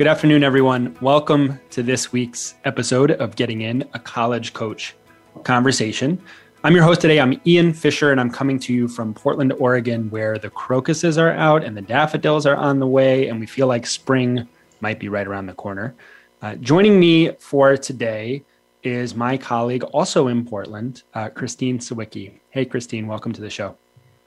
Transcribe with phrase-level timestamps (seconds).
[0.00, 0.96] Good afternoon, everyone.
[1.02, 4.96] Welcome to this week's episode of Getting In, a College Coach
[5.44, 6.18] Conversation.
[6.64, 7.20] I'm your host today.
[7.20, 11.32] I'm Ian Fisher, and I'm coming to you from Portland, Oregon, where the crocuses are
[11.32, 14.48] out and the daffodils are on the way, and we feel like spring
[14.80, 15.94] might be right around the corner.
[16.40, 18.42] Uh, joining me for today
[18.82, 22.40] is my colleague, also in Portland, uh, Christine Sawicki.
[22.48, 23.76] Hey, Christine, welcome to the show.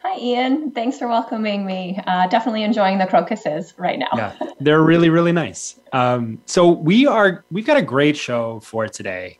[0.06, 0.72] Hi, Ian.
[0.72, 1.98] Thanks for welcoming me.
[2.06, 4.10] Uh, definitely enjoying the crocuses right now.
[4.14, 5.80] yeah, they're really, really nice.
[5.94, 9.40] Um, so we are we've got a great show for today,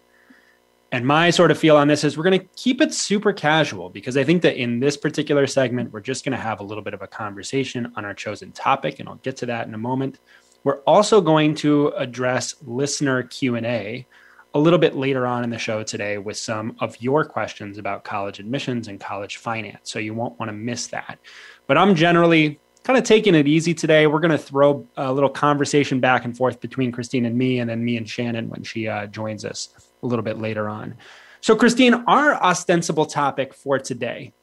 [0.94, 3.90] and my sort of feel on this is we're going to keep it super casual
[3.90, 6.84] because I think that in this particular segment we're just going to have a little
[6.84, 9.78] bit of a conversation on our chosen topic, and I'll get to that in a
[9.78, 10.20] moment.
[10.64, 14.08] We're also going to address listener Q and A
[14.54, 18.04] a little bit later on in the show today with some of your questions about
[18.04, 19.92] college admissions and college finance.
[19.92, 21.18] So you won't want to miss that.
[21.66, 24.08] But I'm generally kind of taking it easy today.
[24.08, 27.70] We're going to throw a little conversation back and forth between Christine and me, and
[27.70, 29.70] then me and Shannon when she uh, joins us
[30.04, 30.96] a little bit later on.
[31.42, 34.34] So, Christine, our ostensible topic for today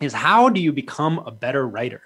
[0.00, 2.02] is how do you become a better writer?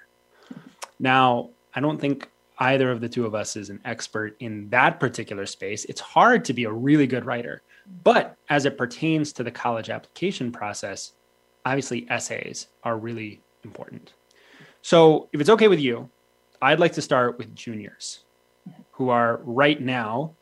[0.99, 4.99] Now, I don't think either of the two of us is an expert in that
[4.99, 7.61] particular space, it's hard to be a really good writer.
[8.03, 11.13] But as it pertains to the college application process,
[11.65, 14.13] obviously essays are really important.
[14.81, 16.09] So, if it's okay with you,
[16.61, 18.23] I'd like to start with juniors
[18.91, 20.35] who are right now.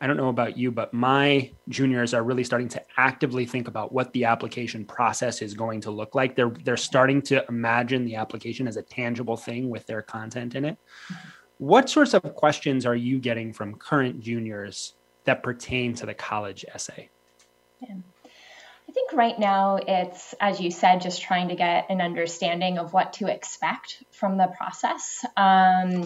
[0.00, 3.92] I don't know about you, but my juniors are really starting to actively think about
[3.92, 6.36] what the application process is going to look like.
[6.36, 10.66] They're they're starting to imagine the application as a tangible thing with their content in
[10.66, 10.76] it.
[11.58, 14.94] What sorts of questions are you getting from current juniors
[15.24, 17.08] that pertain to the college essay?
[17.80, 17.96] Yeah.
[18.88, 22.92] I think right now it's, as you said, just trying to get an understanding of
[22.92, 25.24] what to expect from the process.
[25.36, 26.04] Um,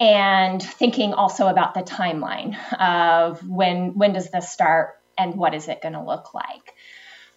[0.00, 5.68] and thinking also about the timeline of when when does this start and what is
[5.68, 6.74] it going to look like.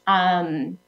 [0.07, 0.79] Um,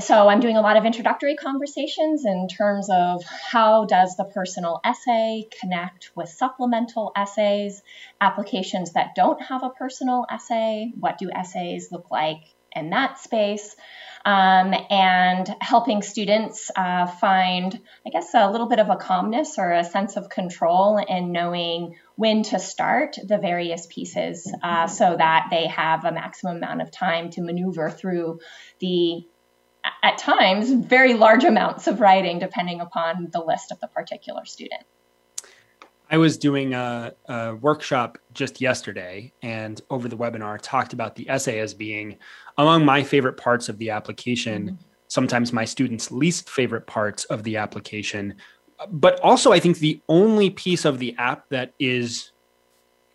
[0.00, 4.80] so I'm doing a lot of introductory conversations in terms of how does the personal
[4.84, 7.82] essay connect with supplemental essays,
[8.20, 12.42] applications that don't have a personal essay, what do essays look like
[12.74, 13.76] in that space,
[14.24, 19.72] um, and helping students uh, find, I guess, a little bit of a calmness or
[19.72, 25.48] a sense of control in knowing when to start the various pieces uh, so that
[25.50, 28.40] they have a maximum amount of time to maneuver through
[28.80, 29.24] the
[30.02, 34.82] at times very large amounts of writing depending upon the list of the particular student.
[36.10, 41.28] I was doing a, a, workshop just yesterday and over the webinar talked about the
[41.28, 42.18] essay as being
[42.58, 44.76] among my favorite parts of the application, mm-hmm.
[45.08, 48.34] sometimes my students' least favorite parts of the application,
[48.90, 52.32] but also I think the only piece of the app that is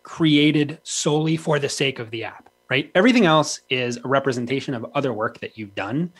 [0.02, 2.90] created solely for the sake of the app, right?
[2.94, 6.12] Everything else is a representation of other work that you've done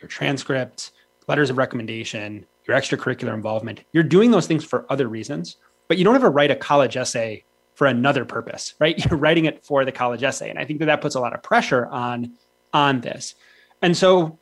[0.00, 0.92] your transcript,
[1.26, 3.82] letters of recommendation, your extracurricular involvement.
[3.92, 5.56] You're doing those things for other reasons,
[5.88, 7.44] but you don't ever write a college essay
[7.74, 8.98] for another purpose, right?
[9.04, 10.50] You're writing it for the college essay.
[10.50, 12.36] And I think that that puts a lot of pressure on
[12.74, 13.34] on this.
[13.80, 14.38] And so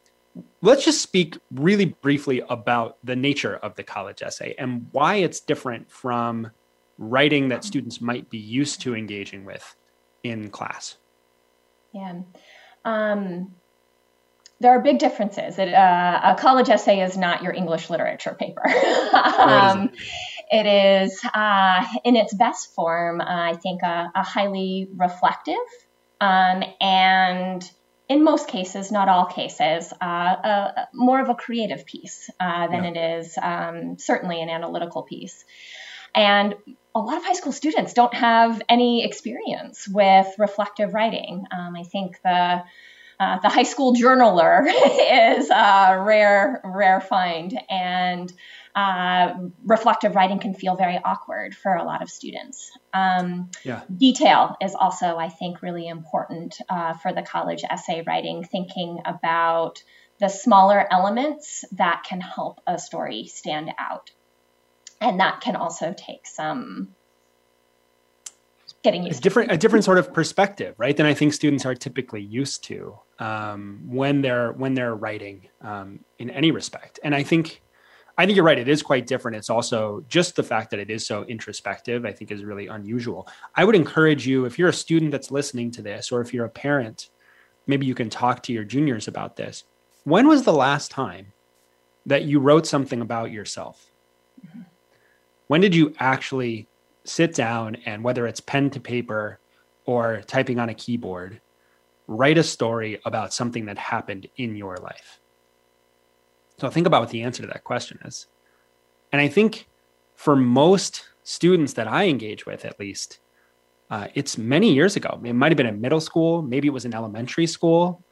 [0.62, 5.41] let's just speak really briefly about the nature of the college essay and why it's
[5.41, 6.50] different from
[6.99, 9.77] writing that students might be used to engaging with
[10.25, 10.97] in class.
[11.93, 12.22] Yeah.
[12.84, 13.55] Um,
[14.61, 15.59] there are big differences.
[15.59, 18.67] It, uh, a college essay is not your English literature paper.
[19.39, 19.91] um,
[20.50, 25.57] it is, uh, in its best form, uh, I think, a, a highly reflective
[26.21, 27.71] um, and,
[28.09, 32.84] in most cases, not all cases, uh, a, more of a creative piece uh, than
[32.84, 32.91] yeah.
[32.91, 35.45] it is um, certainly an analytical piece.
[36.15, 36.54] And
[36.95, 41.45] a lot of high school students don't have any experience with reflective writing.
[41.51, 42.63] Um, I think the
[43.18, 44.66] uh, the high school journaler
[45.39, 48.33] is a rare, rare find, and
[48.74, 49.33] uh,
[49.65, 52.71] reflective writing can feel very awkward for a lot of students.
[52.92, 53.83] Um, yeah.
[53.95, 59.83] Detail is also, I think, really important uh, for the college essay writing, thinking about
[60.19, 64.10] the smaller elements that can help a story stand out.
[65.01, 66.95] And that can also take some
[68.83, 70.97] getting used a different a different sort of perspective, right?
[70.97, 76.01] Than I think students are typically used to um, when they're when they're writing um,
[76.18, 76.98] in any respect.
[77.03, 77.63] And I think
[78.18, 78.59] I think you're right.
[78.59, 79.36] It is quite different.
[79.36, 82.04] It's also just the fact that it is so introspective.
[82.04, 83.28] I think is really unusual.
[83.54, 86.47] I would encourage you if you're a student that's listening to this, or if you're
[86.47, 87.10] a parent,
[87.66, 89.65] maybe you can talk to your juniors about this.
[90.04, 91.33] When was the last time
[92.07, 93.91] that you wrote something about yourself?
[94.47, 94.62] Mm-hmm.
[95.48, 96.69] When did you actually
[97.04, 99.39] sit down and whether it's pen to paper
[99.84, 101.41] or typing on a keyboard,
[102.07, 105.21] write a story about something that happened in your life.
[106.59, 108.27] So think about what the answer to that question is.
[109.13, 109.69] And I think
[110.15, 113.21] for most students that I engage with, at least,
[113.91, 115.21] uh, it's many years ago.
[115.25, 118.05] It might have been in middle school, maybe it was in elementary school,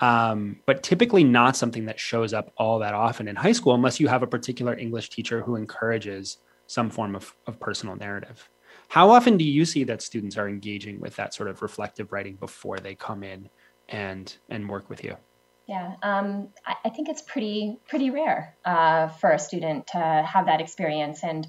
[0.00, 4.00] um, but typically not something that shows up all that often in high school unless
[4.00, 8.50] you have a particular English teacher who encourages some form of, of personal narrative.
[8.94, 12.36] How often do you see that students are engaging with that sort of reflective writing
[12.36, 13.50] before they come in
[13.88, 15.16] and and work with you?
[15.66, 20.46] Yeah, um, I, I, think it's pretty pretty rare uh, for a student to have
[20.46, 21.44] that experience, and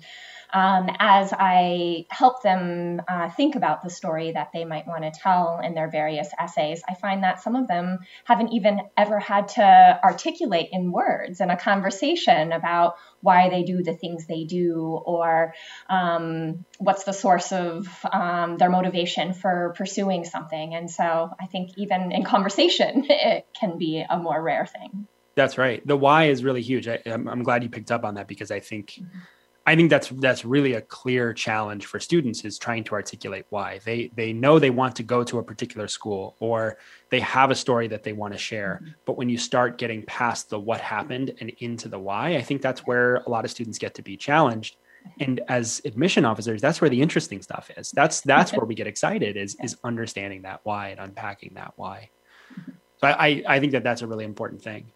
[0.53, 5.11] um, as I help them uh, think about the story that they might want to
[5.11, 9.49] tell in their various essays, I find that some of them haven't even ever had
[9.49, 14.81] to articulate in words in a conversation about why they do the things they do
[15.05, 15.53] or
[15.89, 20.75] um, what's the source of um, their motivation for pursuing something.
[20.75, 25.07] And so I think even in conversation, it can be a more rare thing.
[25.35, 25.85] That's right.
[25.85, 26.87] The why is really huge.
[26.87, 28.91] I, am glad you picked up on that because I think.
[28.91, 29.19] Mm-hmm
[29.67, 33.79] I think that's that's really a clear challenge for students is trying to articulate why.
[33.83, 36.77] They they know they want to go to a particular school or
[37.09, 38.81] they have a story that they want to share.
[38.81, 38.91] Mm-hmm.
[39.05, 42.61] but when you start getting past the what happened and into the why I think
[42.61, 44.77] that's where a lot of students get to be challenged.
[45.19, 47.91] And as admission officers that's where the interesting stuff is.
[47.91, 52.11] That's that's where we get excited is is understanding that why and unpacking that why.
[52.53, 52.71] Mm-hmm.
[52.97, 54.91] so I I think that that's a really important thing.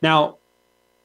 [0.00, 0.38] Now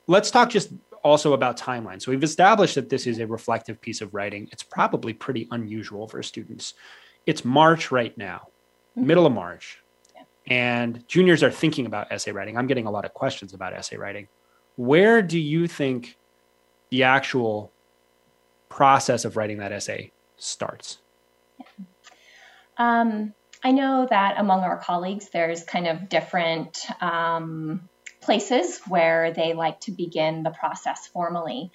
[0.08, 0.72] let's talk just
[1.04, 2.02] also about timeline.
[2.02, 4.48] So we've established that this is a reflective piece of writing.
[4.52, 6.74] It's probably pretty unusual for students.
[7.26, 8.48] It's March right now,
[8.98, 9.08] mm-hmm.
[9.08, 9.82] middle of March.
[10.16, 10.24] Yeah.
[10.48, 12.58] And juniors are thinking about essay writing.
[12.58, 14.28] I'm getting a lot of questions about essay writing.
[14.76, 16.18] Where do you think
[16.90, 17.72] the actual
[18.70, 21.00] process of writing that essay starts?
[21.58, 21.66] Yeah.
[22.78, 27.90] Um, I know that among our colleagues, there's kind of different um,
[28.22, 31.72] places where they like to begin the process formally.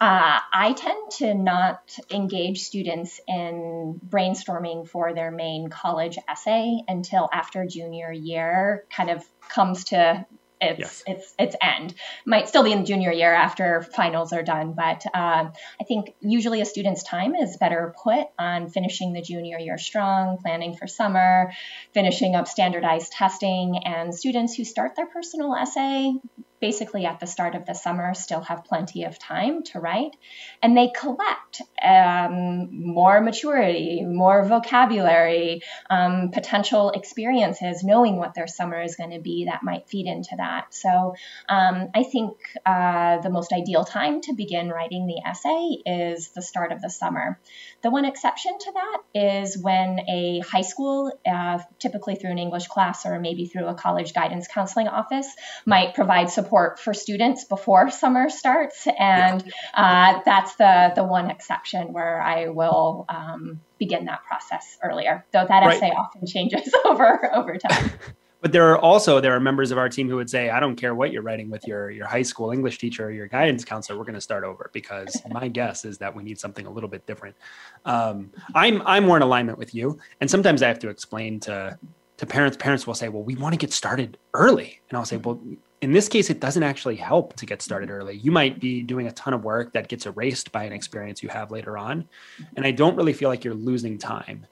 [0.00, 1.80] Uh, I tend to not
[2.10, 9.24] engage students in brainstorming for their main college essay until after junior year kind of
[9.48, 10.24] comes to
[10.60, 11.02] its yes.
[11.06, 11.94] its its end.
[12.26, 16.14] Might still be in the junior year after finals are done, but um, I think
[16.20, 20.86] usually a student's time is better put on finishing the junior year strong, planning for
[20.86, 21.52] summer,
[21.92, 26.12] finishing up standardized testing, and students who start their personal essay
[26.60, 30.16] basically at the start of the summer still have plenty of time to write.
[30.62, 38.80] And they collect um, more maturity more vocabulary um, potential experiences knowing what their summer
[38.80, 40.74] is going to be that might feed into that.
[40.74, 41.14] So
[41.48, 46.42] um, i think uh, the most ideal time to begin writing the essay is the
[46.42, 47.38] start of the summer.
[47.82, 52.66] The one exception to that is when a high school uh, typically through an english
[52.66, 55.28] class or maybe through a college guidance counseling office
[55.64, 59.42] might provide support support for students before summer starts, and
[59.74, 65.26] uh, that's the the one exception where I will um, begin that process earlier.
[65.32, 65.76] Though that right.
[65.76, 67.90] essay often changes over over time.
[68.40, 70.76] but there are also there are members of our team who would say i don't
[70.76, 73.98] care what you're writing with your your high school english teacher or your guidance counselor
[73.98, 76.88] we're going to start over because my guess is that we need something a little
[76.88, 77.34] bit different
[77.84, 81.76] um, i'm i'm more in alignment with you and sometimes i have to explain to
[82.16, 85.16] to parents parents will say well we want to get started early and i'll say
[85.16, 85.40] well
[85.80, 88.16] in this case, it doesn't actually help to get started early.
[88.16, 91.28] You might be doing a ton of work that gets erased by an experience you
[91.28, 92.08] have later on.
[92.56, 94.46] And I don't really feel like you're losing time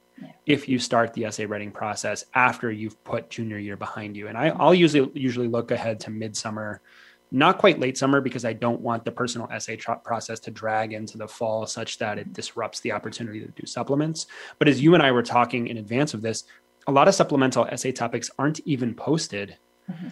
[0.45, 4.27] if you start the essay writing process after you've put junior year behind you.
[4.27, 6.81] And I, will usually usually look ahead to midsummer,
[7.29, 11.17] not quite late summer, because I don't want the personal essay process to drag into
[11.17, 14.27] the fall such that it disrupts the opportunity to do supplements.
[14.59, 16.45] But as you and I were talking in advance of this,
[16.87, 19.57] a lot of supplemental essay topics aren't even posted.
[19.91, 20.07] Mm-hmm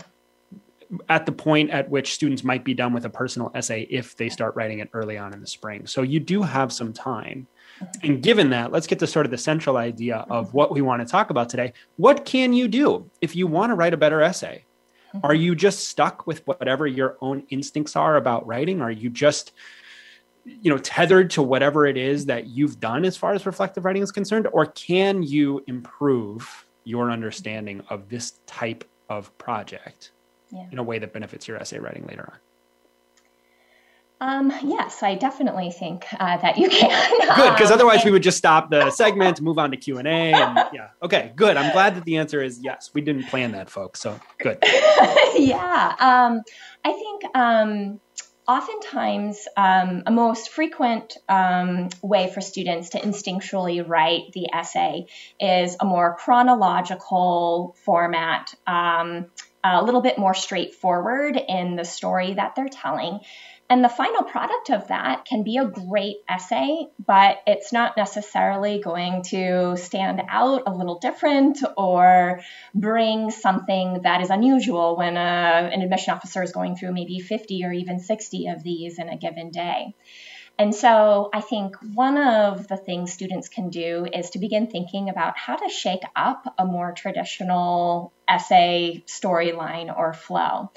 [1.09, 4.29] at the point at which students might be done with a personal essay if they
[4.29, 5.85] start writing it early on in the spring.
[5.87, 7.47] So you do have some time.
[8.03, 11.01] And given that, let's get to sort of the central idea of what we want
[11.01, 11.73] to talk about today.
[11.97, 14.65] What can you do if you want to write a better essay?
[15.23, 18.81] Are you just stuck with whatever your own instincts are about writing?
[18.81, 19.53] Are you just
[20.45, 24.03] you know tethered to whatever it is that you've done as far as reflective writing
[24.03, 30.11] is concerned or can you improve your understanding of this type of project
[30.55, 30.67] yeah.
[30.71, 32.39] in a way that benefits your essay writing later on
[34.21, 37.35] um, yes, I definitely think uh, that you can.
[37.35, 40.07] good, because um, otherwise we would just stop the segment, move on to Q and
[40.07, 41.57] A, and yeah, okay, good.
[41.57, 42.91] I'm glad that the answer is yes.
[42.93, 44.57] We didn't plan that, folks, so good.
[45.35, 46.41] yeah, um,
[46.85, 47.99] I think um,
[48.47, 55.07] oftentimes um, a most frequent um, way for students to instinctually write the essay
[55.39, 59.27] is a more chronological format, um,
[59.73, 63.19] a little bit more straightforward in the story that they're telling.
[63.67, 68.79] And the final product of that can be a great essay, but it's not necessarily
[68.79, 72.41] going to stand out a little different or
[72.75, 77.19] bring something that is unusual when a, uh, an admission officer is going through maybe
[77.19, 79.95] 50 or even 60 of these in a given day.
[80.57, 85.09] And so I think one of the things students can do is to begin thinking
[85.09, 90.71] about how to shake up a more traditional essay storyline or flow.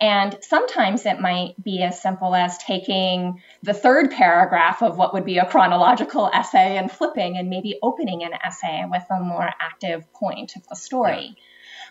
[0.00, 5.24] And sometimes it might be as simple as taking the third paragraph of what would
[5.24, 10.12] be a chronological essay and flipping and maybe opening an essay with a more active
[10.12, 11.34] point of the story.
[11.36, 11.42] Yeah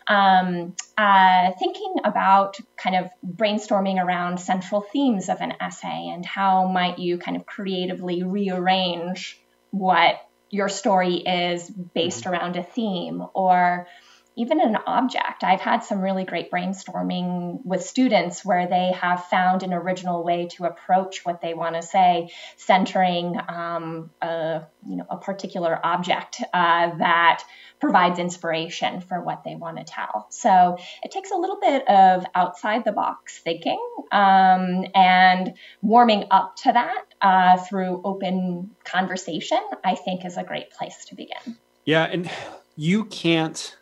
[0.06, 6.66] um, uh, thinking about kind of brainstorming around central themes of an essay and how
[6.66, 10.16] might you kind of creatively rearrange what
[10.50, 12.32] your story is based mm-hmm.
[12.32, 13.88] around a theme or
[14.36, 15.44] even an object.
[15.44, 20.48] I've had some really great brainstorming with students where they have found an original way
[20.52, 26.42] to approach what they want to say, centering um, a, you know, a particular object
[26.52, 27.44] uh, that
[27.80, 30.26] provides inspiration for what they want to tell.
[30.30, 33.78] So it takes a little bit of outside the box thinking
[34.10, 40.70] um, and warming up to that uh, through open conversation, I think is a great
[40.70, 41.56] place to begin.
[41.84, 42.04] Yeah.
[42.04, 42.30] And
[42.76, 43.76] you can't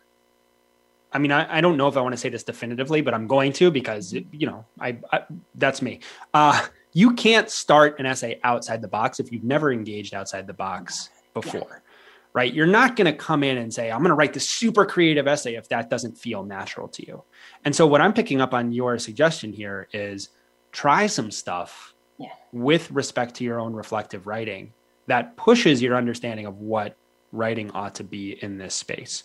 [1.13, 3.27] I mean, I, I don't know if I want to say this definitively, but I'm
[3.27, 5.21] going to because you know, I, I
[5.55, 5.99] that's me.
[6.33, 10.53] Uh, you can't start an essay outside the box if you've never engaged outside the
[10.53, 11.91] box before, yeah.
[12.33, 12.53] right?
[12.53, 15.27] You're not going to come in and say, "I'm going to write this super creative
[15.27, 17.23] essay" if that doesn't feel natural to you.
[17.65, 20.29] And so, what I'm picking up on your suggestion here is
[20.71, 22.29] try some stuff yeah.
[22.51, 24.73] with respect to your own reflective writing
[25.07, 26.95] that pushes your understanding of what
[27.31, 29.23] writing ought to be in this space.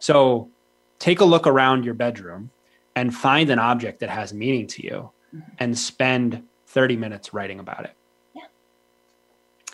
[0.00, 0.50] So
[0.98, 2.50] take a look around your bedroom
[2.96, 5.50] and find an object that has meaning to you mm-hmm.
[5.58, 7.94] and spend 30 minutes writing about it.
[8.34, 8.42] Yeah.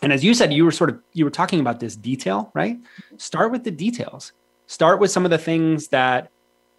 [0.02, 2.78] And as you said, you were sort of you were talking about this detail, right?
[2.78, 3.18] Mm-hmm.
[3.18, 4.32] Start with the details.
[4.66, 6.30] Start with some of the things that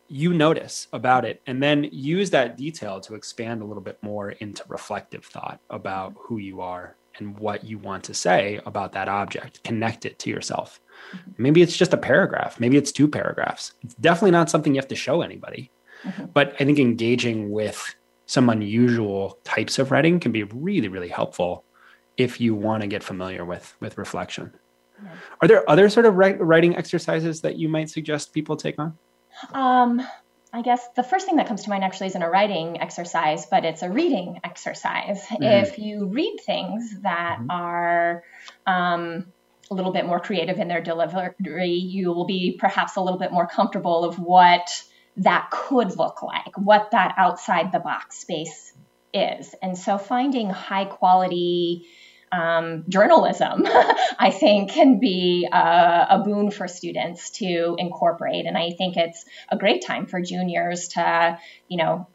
[0.08, 4.32] you notice about it and then use that detail to expand a little bit more
[4.32, 9.08] into reflective thought about who you are and what you want to say about that
[9.08, 10.80] object connect it to yourself.
[11.38, 12.60] Maybe it's just a paragraph.
[12.60, 13.74] Maybe it's two paragraphs.
[13.82, 15.72] It's definitely not something you have to show anybody.
[16.04, 16.26] Mm-hmm.
[16.34, 17.96] But I think engaging with
[18.26, 21.64] some unusual types of writing can be really, really helpful
[22.18, 24.54] if you want to get familiar with with reflection.
[25.04, 25.10] Yeah.
[25.42, 28.98] Are there other sort of writing exercises that you might suggest people take on?
[29.54, 30.02] Um,
[30.54, 33.66] I guess the first thing that comes to mind actually isn't a writing exercise, but
[33.66, 35.26] it's a reading exercise.
[35.26, 35.44] Mm-hmm.
[35.44, 37.52] If you read things that mm-hmm.
[37.52, 38.24] are
[38.66, 39.34] um,
[39.72, 43.32] a little bit more creative in their delivery, you will be perhaps a little bit
[43.32, 44.84] more comfortable of what
[45.18, 48.74] that could look like, what that outside the box space
[49.14, 49.56] is.
[49.62, 51.88] And so finding high quality
[52.32, 53.66] um, journalism,
[54.20, 58.46] I think, can be a, a, boon for students to incorporate.
[58.46, 62.08] And I think it's a great time for juniors to, you know,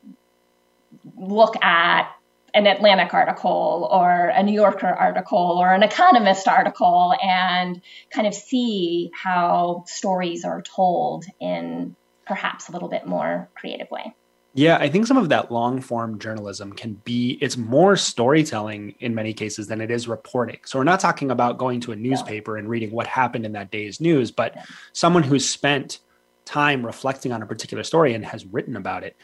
[1.16, 2.10] look at
[2.54, 7.80] an Atlantic article or a New Yorker article or an Economist article and
[8.10, 14.14] kind of see how stories are told in perhaps a little bit more creative way.
[14.52, 19.14] Yeah, I think some of that long form journalism can be, it's more storytelling in
[19.14, 20.58] many cases than it is reporting.
[20.64, 23.70] So we're not talking about going to a newspaper and reading what happened in that
[23.70, 24.56] day's news, but
[24.92, 26.00] someone who's spent
[26.44, 29.16] time reflecting on a particular story and has written about it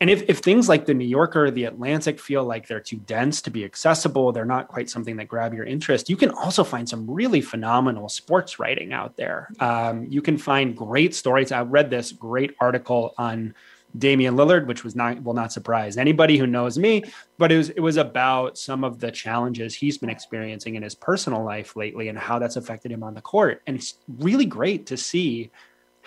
[0.00, 2.96] and if, if things like the New Yorker or the Atlantic feel like they're too
[2.96, 6.64] dense to be accessible, they're not quite something that grab your interest, you can also
[6.64, 9.50] find some really phenomenal sports writing out there.
[9.60, 11.52] Um, you can find great stories.
[11.52, 13.54] I read this great article on
[13.98, 17.02] Damian Lillard, which was not will not surprise anybody who knows me,
[17.38, 20.94] but it was it was about some of the challenges he's been experiencing in his
[20.94, 23.62] personal life lately and how that's affected him on the court.
[23.66, 25.50] And it's really great to see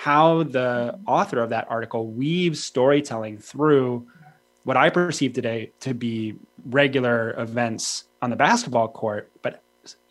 [0.03, 4.05] how the author of that article weaves storytelling through
[4.65, 9.63] what I perceive today to be regular events on the basketball court, but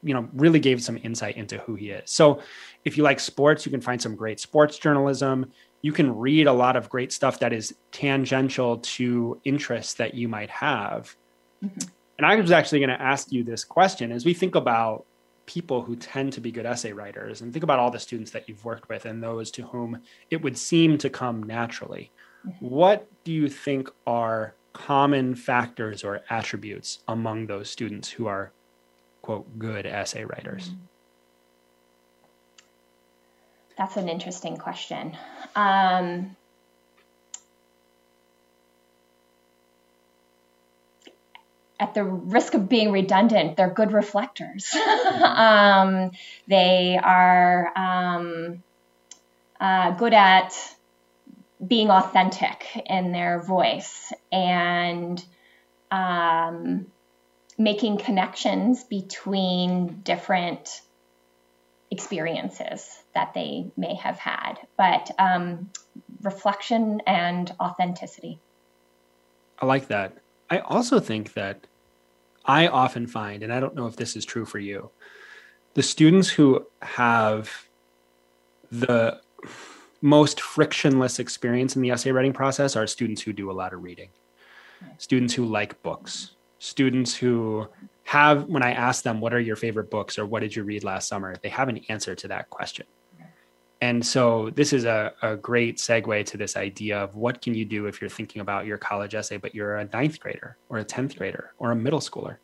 [0.02, 2.10] you know really gave some insight into who he is.
[2.10, 2.40] So
[2.86, 5.52] if you like sports, you can find some great sports journalism.
[5.82, 10.26] You can read a lot of great stuff that is tangential to interests that you
[10.26, 11.14] might have.
[11.62, 11.88] Mm-hmm.
[12.16, 15.04] And I was actually going to ask you this question as we think about
[15.52, 18.48] people who tend to be good essay writers and think about all the students that
[18.48, 22.10] you've worked with and those to whom it would seem to come naturally.
[22.46, 22.66] Mm-hmm.
[22.66, 28.50] What do you think are common factors or attributes among those students who are,
[29.20, 30.70] quote, good essay writers?
[30.70, 30.78] Mm-hmm.
[33.76, 35.16] That's an interesting question.
[35.54, 36.34] Um,
[41.82, 44.72] at the risk of being redundant, they're good reflectors.
[45.20, 46.12] um,
[46.46, 48.62] they are um,
[49.60, 50.54] uh, good at
[51.66, 55.24] being authentic in their voice and
[55.90, 56.86] um,
[57.58, 60.82] making connections between different
[61.90, 65.68] experiences that they may have had, but um,
[66.22, 68.38] reflection and authenticity.
[69.58, 70.16] I like that.
[70.48, 71.66] I also think that
[72.44, 74.90] I often find, and I don't know if this is true for you,
[75.74, 77.50] the students who have
[78.70, 79.20] the
[80.00, 83.82] most frictionless experience in the essay writing process are students who do a lot of
[83.82, 84.10] reading,
[84.98, 87.66] students who like books, students who
[88.04, 90.84] have, when I ask them, what are your favorite books or what did you read
[90.84, 92.86] last summer, they have an answer to that question.
[93.82, 97.64] And so this is a, a great segue to this idea of what can you
[97.64, 100.84] do if you're thinking about your college essay, but you're a ninth grader or a
[100.84, 102.36] 10th grader or a middle schooler.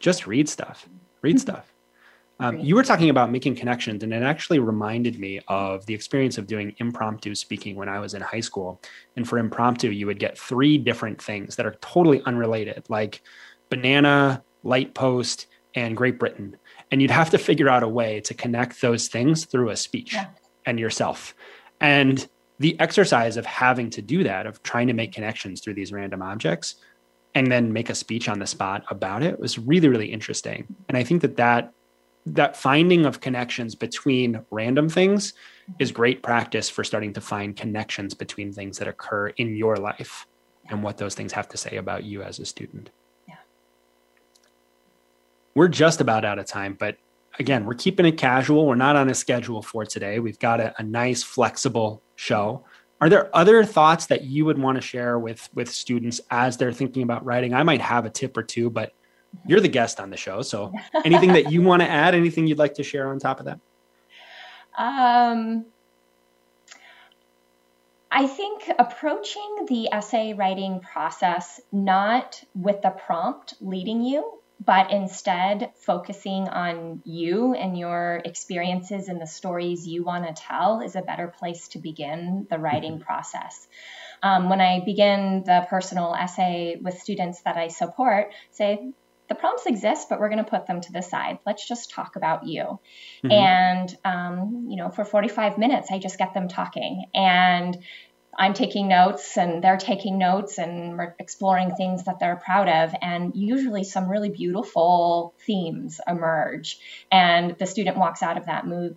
[0.00, 0.88] Just read stuff,
[1.22, 1.72] read stuff.
[2.40, 6.38] Um, you were talking about making connections, and it actually reminded me of the experience
[6.38, 8.82] of doing impromptu speaking when I was in high school.
[9.14, 13.22] And for impromptu, you would get three different things that are totally unrelated, like
[13.68, 16.56] banana, light post, and Great Britain.
[16.90, 20.14] And you'd have to figure out a way to connect those things through a speech.
[20.14, 20.30] Yeah
[20.66, 21.34] and yourself.
[21.80, 22.26] And
[22.58, 26.22] the exercise of having to do that, of trying to make connections through these random
[26.22, 26.76] objects
[27.34, 30.66] and then make a speech on the spot about it was really, really interesting.
[30.88, 31.72] And I think that that,
[32.26, 35.34] that finding of connections between random things
[35.78, 40.26] is great practice for starting to find connections between things that occur in your life
[40.70, 42.90] and what those things have to say about you as a student.
[43.28, 43.34] Yeah.
[45.54, 46.96] We're just about out of time, but
[47.38, 48.66] again, we're keeping it casual.
[48.66, 50.18] We're not on a schedule for today.
[50.18, 52.64] We've got a, a nice, flexible show.
[53.00, 56.72] Are there other thoughts that you would want to share with with students as they're
[56.72, 57.54] thinking about writing?
[57.54, 58.92] I might have a tip or two, but
[59.46, 60.72] you're the guest on the show, so
[61.04, 62.14] anything that you want to add?
[62.14, 63.58] Anything you'd like to share on top of that?
[64.78, 65.66] Um,
[68.10, 75.72] I think approaching the essay writing process not with the prompt leading you, but instead
[75.80, 81.02] focusing on you and your experiences and the stories you want to tell is a
[81.02, 83.04] better place to begin the writing mm-hmm.
[83.04, 83.66] process.
[84.22, 88.92] Um, when I begin the personal essay with students that I support, say,
[89.28, 91.38] the prompts exist, but we're going to put them to the side.
[91.46, 92.78] Let's just talk about you.
[93.24, 93.30] Mm-hmm.
[93.30, 97.06] And, um, you know, for 45 minutes, I just get them talking.
[97.14, 97.78] And
[98.38, 102.94] I'm taking notes and they're taking notes and we're exploring things that they're proud of.
[103.00, 106.78] And usually some really beautiful themes emerge.
[107.10, 108.96] And the student walks out of that move,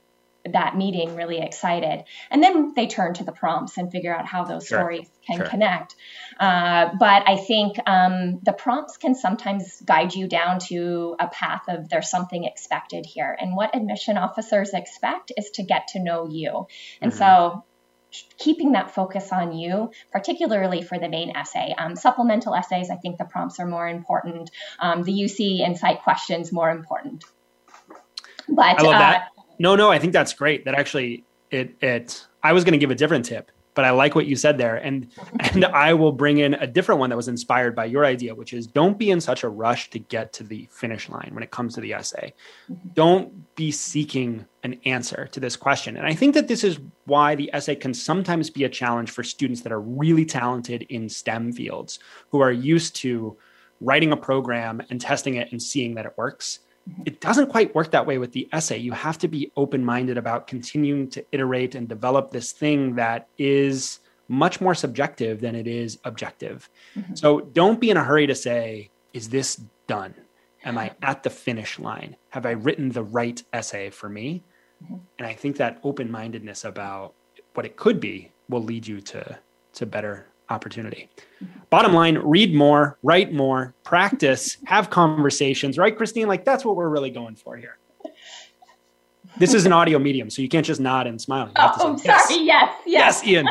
[0.51, 2.05] that meeting really excited.
[2.31, 4.79] And then they turn to the prompts and figure out how those sure.
[4.79, 5.47] stories can sure.
[5.47, 5.95] connect.
[6.39, 11.63] Uh, but I think um, the prompts can sometimes guide you down to a path
[11.67, 13.35] of there's something expected here.
[13.39, 16.67] And what admission officers expect is to get to know you.
[17.01, 17.19] And mm-hmm.
[17.19, 17.63] so
[18.37, 21.73] keeping that focus on you, particularly for the main essay.
[21.77, 24.49] Um, supplemental essays, I think the prompts are more important.
[24.79, 27.25] Um, the UC Insight questions more important.
[28.47, 29.27] But I love uh, that.
[29.59, 30.65] No, no, I think that's great.
[30.65, 32.25] That actually it it.
[32.41, 34.77] I was going to give a different tip, but I like what you said there.
[34.77, 35.07] And
[35.39, 38.51] and I will bring in a different one that was inspired by your idea, which
[38.51, 41.51] is don't be in such a rush to get to the finish line when it
[41.51, 42.33] comes to the essay.
[42.71, 42.89] Mm-hmm.
[42.95, 45.95] Don't be seeking an answer to this question.
[45.95, 49.23] And I think that this is why the essay can sometimes be a challenge for
[49.23, 51.99] students that are really talented in STEM fields
[52.31, 53.37] who are used to
[53.79, 56.61] writing a program and testing it and seeing that it works
[57.05, 58.77] it doesn't quite work that way with the essay.
[58.77, 63.27] You have to be open minded about continuing to iterate and develop this thing that
[63.37, 66.69] is much more subjective than it is objective.
[66.95, 67.15] Mm-hmm.
[67.15, 70.13] So don't be in a hurry to say, is this done?
[70.65, 72.15] Am I at the finish line?
[72.29, 74.43] Have I written the right essay for me?
[74.83, 74.95] Mm-hmm.
[75.19, 77.13] And I think that open mindedness about
[77.53, 79.39] what it could be will lead you to,
[79.73, 81.09] to better, opportunity.
[81.69, 86.27] Bottom line, read more, write more, practice, have conversations, right, Christine?
[86.27, 87.77] Like that's what we're really going for here.
[89.37, 91.51] This is an audio medium, so you can't just nod and smile.
[91.55, 92.05] Oh, I'm sorry.
[92.05, 93.47] Yes, yes, yes, Ian.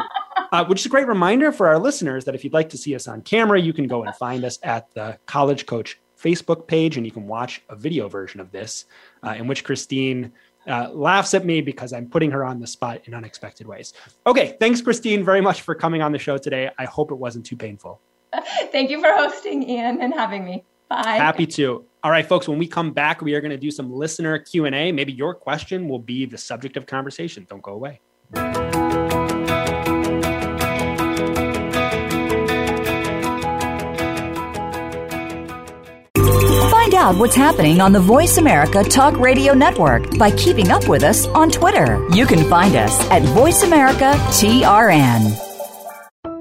[0.52, 2.94] Uh, which is a great reminder for our listeners that if you'd like to see
[2.94, 6.96] us on camera, you can go and find us at the College Coach Facebook page,
[6.96, 8.86] and you can watch a video version of this,
[9.22, 10.32] uh, in which Christine
[10.66, 13.92] uh, laughs at me because I'm putting her on the spot in unexpected ways.
[14.26, 16.70] Okay, thanks, Christine, very much for coming on the show today.
[16.78, 18.00] I hope it wasn't too painful.
[18.72, 20.64] Thank you for hosting, Ian, and having me.
[20.88, 21.16] Bye.
[21.16, 21.84] Happy to.
[22.02, 22.48] All right, folks.
[22.48, 24.92] When we come back, we are going to do some listener Q and A.
[24.92, 27.46] Maybe your question will be the subject of conversation.
[27.48, 28.00] Don't go away.
[37.06, 41.28] Out what's happening on the Voice America Talk Radio Network by keeping up with us
[41.28, 42.04] on Twitter.
[42.10, 45.38] You can find us at Voice America TRN.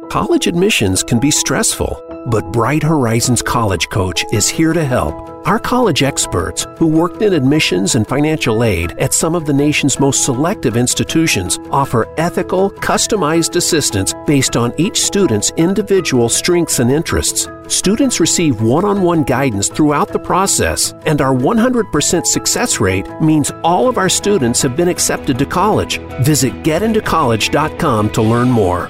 [0.09, 2.01] College admissions can be stressful,
[2.31, 5.34] but Bright Horizons College Coach is here to help.
[5.45, 9.99] Our college experts, who worked in admissions and financial aid at some of the nation's
[9.99, 17.47] most selective institutions, offer ethical, customized assistance based on each student's individual strengths and interests.
[17.67, 23.51] Students receive one on one guidance throughout the process, and our 100% success rate means
[23.63, 25.99] all of our students have been accepted to college.
[26.21, 28.89] Visit getintocollege.com to learn more.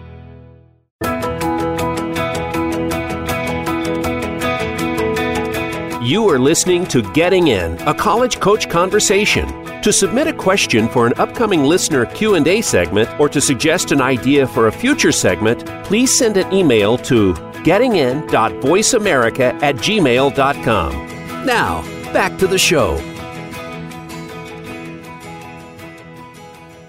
[6.11, 9.47] You are listening to Getting In, a college coach conversation.
[9.81, 14.45] To submit a question for an upcoming listener Q&A segment or to suggest an idea
[14.45, 17.31] for a future segment, please send an email to
[17.63, 21.45] gettingin.voiceamerica at gmail.com.
[21.45, 22.95] Now, back to the show.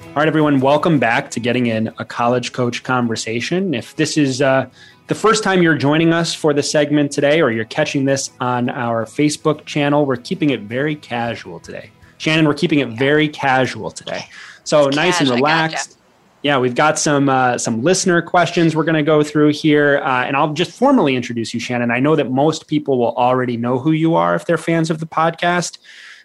[0.09, 3.73] All right, everyone, welcome back to Getting In, a college coach conversation.
[3.73, 4.69] If this is uh,
[5.13, 8.71] the first time you're joining us for the segment today, or you're catching this on
[8.71, 11.91] our Facebook channel, we're keeping it very casual today.
[12.17, 14.25] Shannon, we're keeping it very casual today.
[14.65, 15.89] So It's nice and cash, relaxed.
[15.91, 16.01] gotcha.
[16.41, 20.25] Yeah, we've got some uh, some listener questions we're going to go through here, uh,
[20.25, 21.91] and I'll just formally introduce you, Shannon.
[21.91, 24.99] I know that most people will already know who you are if they're fans of
[24.99, 25.77] the podcast,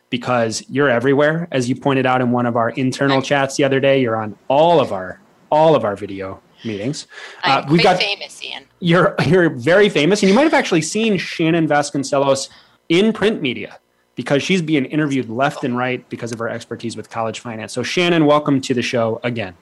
[0.10, 1.50] because you're everywhere.
[1.52, 4.38] As you pointed out in one of our internal chats the other day, you're on
[4.48, 5.20] all of our
[5.52, 7.08] all of our video meetings.
[7.44, 8.64] I'm Uh, we've got famous, Ian.
[8.80, 12.50] you're you're very famous, and you might have actually seen Shannon Vasconcelos
[12.90, 13.80] in print media
[14.16, 17.74] because she's being interviewed left and right because of her expertise with college finance.
[17.74, 19.56] So, Shannon, welcome to the show again.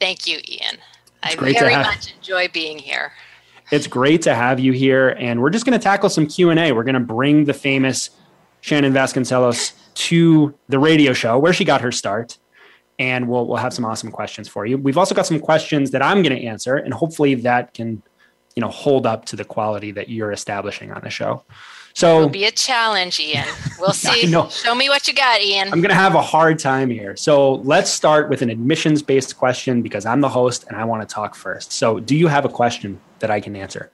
[0.00, 0.78] Thank you, Ian.
[1.22, 3.12] I great to very have- much enjoy being here.
[3.70, 6.58] It's great to have you here, and we're just going to tackle some Q and
[6.58, 6.72] A.
[6.72, 8.10] We're going to bring the famous
[8.62, 12.38] Shannon Vasconcelos to the radio show where she got her start,
[12.98, 14.76] and we'll we'll have some awesome questions for you.
[14.78, 18.02] We've also got some questions that I'm going to answer, and hopefully that can
[18.56, 21.42] you know hold up to the quality that you're establishing on the show.
[21.94, 23.44] So It'll be a challenge, Ian.
[23.80, 24.28] We'll see.
[24.28, 25.72] Show me what you got, Ian.
[25.72, 27.16] I'm going to have a hard time here.
[27.16, 31.08] So let's start with an admissions based question because I'm the host and I want
[31.08, 31.72] to talk first.
[31.72, 33.90] So, do you have a question that I can answer?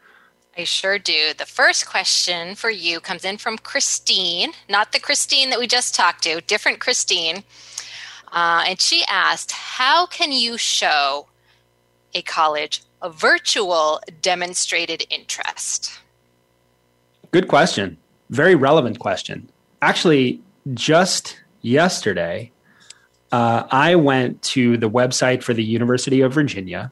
[0.56, 1.32] I sure do.
[1.36, 5.94] The first question for you comes in from Christine, not the Christine that we just
[5.94, 7.42] talked to, different Christine.
[8.34, 11.28] Uh, and she asked, How can you show
[12.14, 16.00] a college a virtual demonstrated interest?
[17.30, 17.98] Good question.
[18.30, 19.50] Very relevant question.
[19.82, 20.40] Actually,
[20.72, 22.50] just yesterday,
[23.30, 26.90] uh, I went to the website for the University of Virginia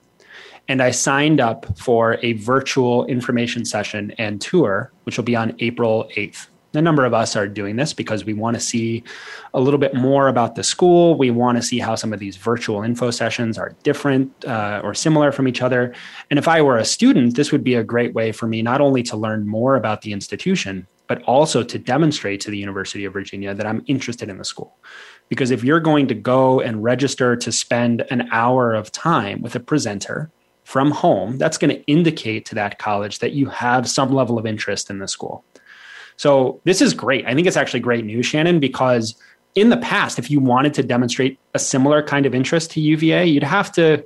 [0.69, 5.57] and I signed up for a virtual information session and tour, which will be on
[5.59, 6.47] April 8th.
[6.75, 9.05] A number of us are doing this because we want to see
[9.53, 11.17] a little bit more about the school.
[11.17, 14.95] We want to see how some of these virtual info sessions are different uh, or
[14.95, 15.95] similar from each other.
[16.31, 18.81] And if I were a student, this would be a great way for me not
[18.81, 23.13] only to learn more about the institution, but also to demonstrate to the University of
[23.13, 24.79] Virginia that I'm interested in the school.
[25.29, 29.55] Because if you're going to go and register to spend an hour of time with
[29.55, 30.31] a presenter
[30.65, 34.47] from home, that's going to indicate to that college that you have some level of
[34.47, 35.45] interest in the school.
[36.17, 37.27] So this is great.
[37.27, 39.15] I think it's actually great news, Shannon, because
[39.55, 43.27] in the past, if you wanted to demonstrate a similar kind of interest to UVA,
[43.27, 44.05] you'd have to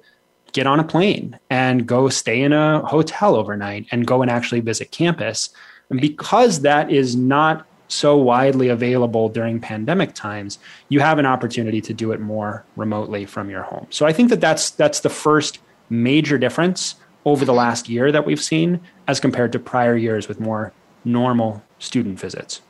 [0.53, 4.61] get on a plane and go stay in a hotel overnight and go and actually
[4.61, 5.51] visit campus.
[5.91, 11.81] And because that is not so widely available during pandemic times, you have an opportunity
[11.81, 13.87] to do it more remotely from your home.
[13.91, 18.27] So I think that that's that's the first major difference over the last year that
[18.27, 20.73] we've seen as compared to prior years with more
[21.05, 22.61] normal student visits.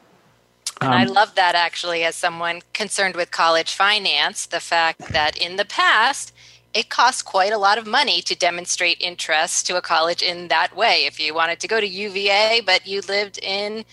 [0.80, 5.56] Um, I love that actually, as someone concerned with college finance, the fact that in
[5.56, 6.32] the past,
[6.74, 10.76] it costs quite a lot of money to demonstrate interest to a college in that
[10.76, 11.06] way.
[11.06, 13.86] If you wanted to go to UVA, but you lived in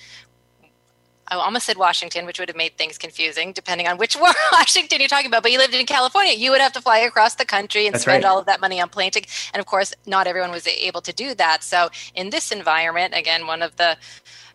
[1.28, 4.15] I almost said Washington, which would have made things confusing depending on which
[4.52, 5.43] Washington you're talking about.
[5.43, 8.04] But you lived in California, you would have to fly across the country and That's
[8.04, 8.30] spend right.
[8.30, 9.49] all of that money on plane tickets.
[9.54, 11.63] And of course, not everyone was able to do that.
[11.63, 13.97] So in this environment, again, one of the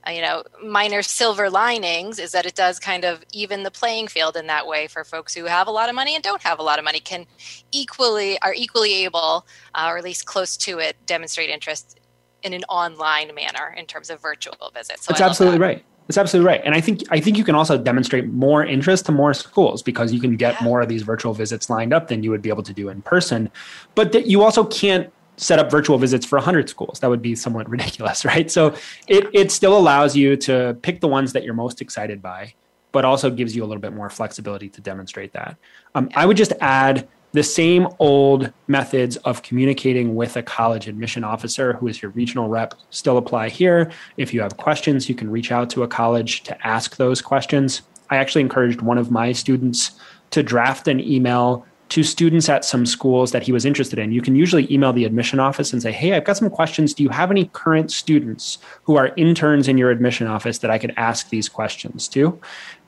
[0.07, 4.09] uh, you know minor silver linings is that it does kind of even the playing
[4.09, 6.59] field in that way for folks who have a lot of money and don't have
[6.59, 7.27] a lot of money can
[7.73, 11.99] equally are equally able uh, or at least close to it demonstrate interest
[12.43, 15.05] in an online manner in terms of virtual visits.
[15.05, 15.65] So That's absolutely that.
[15.65, 15.85] right.
[16.07, 16.63] That's absolutely right.
[16.65, 20.11] And I think I think you can also demonstrate more interest to more schools because
[20.11, 20.65] you can get yeah.
[20.65, 23.03] more of these virtual visits lined up than you would be able to do in
[23.03, 23.51] person.
[23.95, 27.01] But that you also can't set up virtual visits for 100 schools.
[27.01, 28.51] That would be somewhat ridiculous, right?
[28.51, 28.75] So
[29.07, 32.55] it it still allows you to pick the ones that you're most excited by,
[32.93, 35.57] but also gives you a little bit more flexibility to demonstrate that.
[35.95, 41.25] Um, I would just add the same old methods of communicating with a college admission
[41.25, 43.91] officer who is your regional rep still apply here.
[44.17, 47.83] If you have questions, you can reach out to a college to ask those questions.
[48.09, 49.93] I actually encouraged one of my students
[50.31, 54.13] to draft an email to students at some schools that he was interested in.
[54.13, 56.93] You can usually email the admission office and say, Hey, I've got some questions.
[56.93, 60.79] Do you have any current students who are interns in your admission office that I
[60.79, 62.39] could ask these questions to?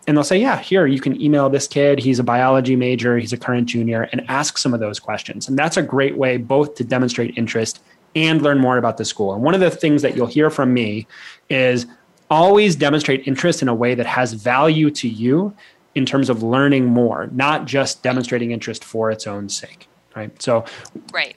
[0.07, 1.99] and they'll say, yeah, here, you can email this kid.
[1.99, 5.49] He's a biology major, he's a current junior, and ask some of those questions.
[5.49, 7.81] And that's a great way both to demonstrate interest
[8.17, 9.35] and learn more about the school.
[9.35, 11.07] And one of the things that you'll hear from me
[11.49, 11.87] is
[12.29, 15.55] always demonstrate interest in a way that has value to you
[15.95, 19.89] in terms of learning more, not just demonstrating interest for its own sake.
[20.15, 20.41] Right.
[20.43, 20.65] So,
[21.13, 21.37] right.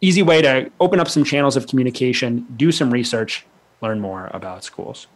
[0.00, 3.46] Easy way to open up some channels of communication, do some research,
[3.80, 5.06] learn more about schools.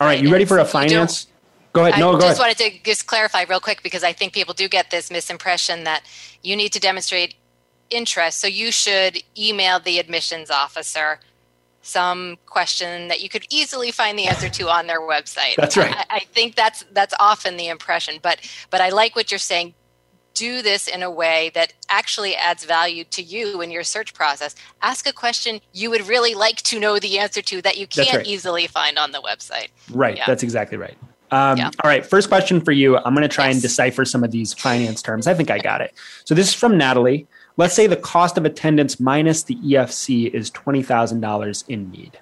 [0.00, 0.22] All right, right.
[0.22, 1.28] you ready for a finance?
[1.72, 1.98] Go ahead.
[1.98, 2.56] No, I go just ahead.
[2.56, 6.04] wanted to just clarify real quick because I think people do get this misimpression that
[6.42, 7.34] you need to demonstrate
[7.90, 8.40] interest.
[8.40, 11.20] So you should email the admissions officer
[11.84, 15.56] some question that you could easily find the answer to on their website.
[15.56, 15.94] That's right.
[15.94, 18.18] I, I think that's that's often the impression.
[18.22, 18.38] But
[18.70, 19.74] but I like what you're saying
[20.34, 24.54] do this in a way that actually adds value to you in your search process.
[24.82, 28.16] Ask a question you would really like to know the answer to that you can't
[28.16, 28.26] right.
[28.26, 29.68] easily find on the website.
[29.90, 30.16] Right.
[30.16, 30.24] Yeah.
[30.26, 30.96] That's exactly right.
[31.30, 31.70] Um, yeah.
[31.82, 32.96] All right, first question for you.
[32.98, 33.56] I'm going to try yes.
[33.56, 35.26] and decipher some of these finance terms.
[35.26, 35.92] I think I got it.
[36.24, 37.26] So this is from Natalie.
[37.56, 42.18] Let's say the cost of attendance minus the EFC is $20,000 in need.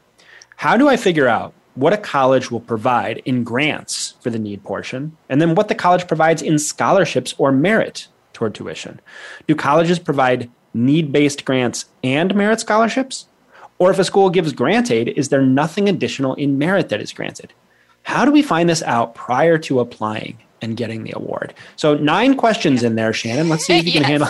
[0.56, 4.62] How do I figure out what a college will provide in grants for the need
[4.62, 9.00] portion, and then what the college provides in scholarships or merit toward tuition?
[9.46, 13.26] Do colleges provide need based grants and merit scholarships?
[13.78, 17.12] Or if a school gives grant aid, is there nothing additional in merit that is
[17.12, 17.54] granted?
[18.02, 21.54] How do we find this out prior to applying and getting the award?
[21.76, 23.48] So nine questions in there, Shannon.
[23.48, 24.28] Let's see if you can handle.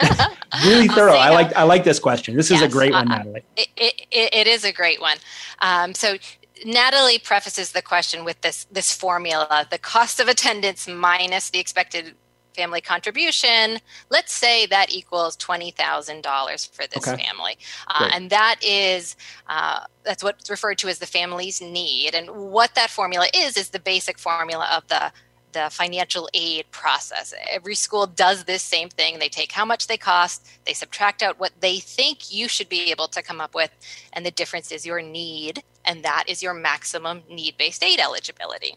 [0.64, 1.14] really thorough.
[1.14, 2.36] I like I like this question.
[2.36, 3.42] This yes, is a great one, uh, Natalie.
[3.56, 5.18] It, it, it is a great one.
[5.60, 6.16] Um, so
[6.64, 12.14] Natalie prefaces the question with this this formula: the cost of attendance minus the expected
[12.54, 13.78] family contribution,
[14.10, 17.22] let's say that equals $20,000 for this okay.
[17.22, 17.56] family.
[17.88, 19.16] Uh, and that is,
[19.48, 22.14] uh, that's what's referred to as the family's need.
[22.14, 25.12] And what that formula is, is the basic formula of the
[25.52, 27.34] the financial aid process.
[27.50, 29.18] Every school does this same thing.
[29.18, 32.90] They take how much they cost, they subtract out what they think you should be
[32.90, 33.70] able to come up with,
[34.12, 38.76] and the difference is your need, and that is your maximum need based aid eligibility.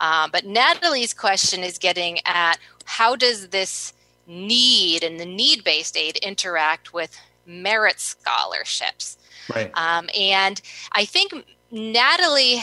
[0.00, 3.92] Um, but Natalie's question is getting at how does this
[4.26, 9.18] need and the need based aid interact with merit scholarships?
[9.54, 9.70] Right.
[9.74, 10.60] Um, and
[10.92, 11.32] I think
[11.70, 12.60] Natalie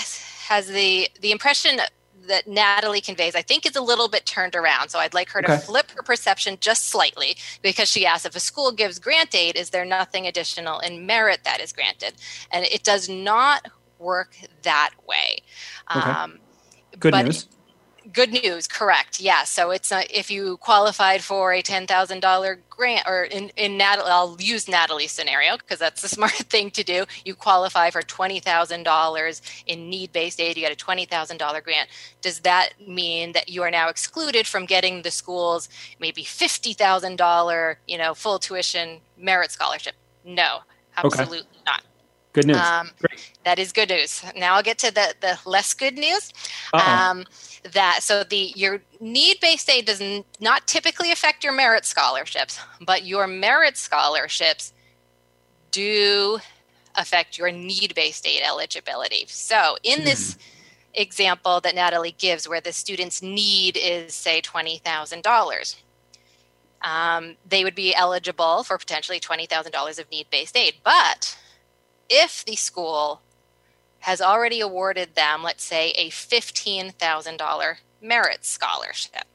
[0.47, 1.79] has the the impression
[2.27, 4.89] that Natalie conveys, I think, is a little bit turned around.
[4.89, 5.55] So I'd like her okay.
[5.55, 9.55] to flip her perception just slightly because she asks if a school gives grant aid,
[9.55, 12.13] is there nothing additional in merit that is granted?
[12.51, 13.67] And it does not
[13.99, 15.39] work that way.
[15.95, 16.09] Okay.
[16.09, 16.39] Um,
[16.99, 17.47] Good news.
[18.17, 19.19] Good news, correct?
[19.19, 19.43] Yeah.
[19.43, 23.77] So it's a, if you qualified for a ten thousand dollar grant, or in in
[23.77, 27.05] Natalie, I'll use Natalie's scenario because that's the smart thing to do.
[27.25, 30.57] You qualify for twenty thousand dollars in need based aid.
[30.57, 31.89] You get a twenty thousand dollar grant.
[32.21, 37.17] Does that mean that you are now excluded from getting the school's maybe fifty thousand
[37.17, 39.93] dollar, you know, full tuition merit scholarship?
[40.25, 40.61] No,
[40.97, 41.47] absolutely okay.
[41.67, 41.83] not.
[42.37, 42.57] Good news.
[42.57, 42.91] Um,
[43.45, 44.23] that is good news.
[44.35, 46.31] Now I'll get to the, the less good news.
[46.71, 47.25] Um,
[47.73, 50.03] that so the your need based aid does
[50.39, 54.71] not typically affect your merit scholarships, but your merit scholarships
[55.71, 56.37] do
[56.93, 59.25] affect your need based aid eligibility.
[59.27, 60.37] So in this mm.
[60.93, 65.77] example that Natalie gives, where the student's need is say twenty thousand dollars.
[66.83, 70.75] Um, they would be eligible for potentially $20,000 of need based aid.
[70.83, 71.35] But
[72.09, 73.21] if the school
[73.99, 79.25] has already awarded them, let's say, a $15,000 merit scholarship.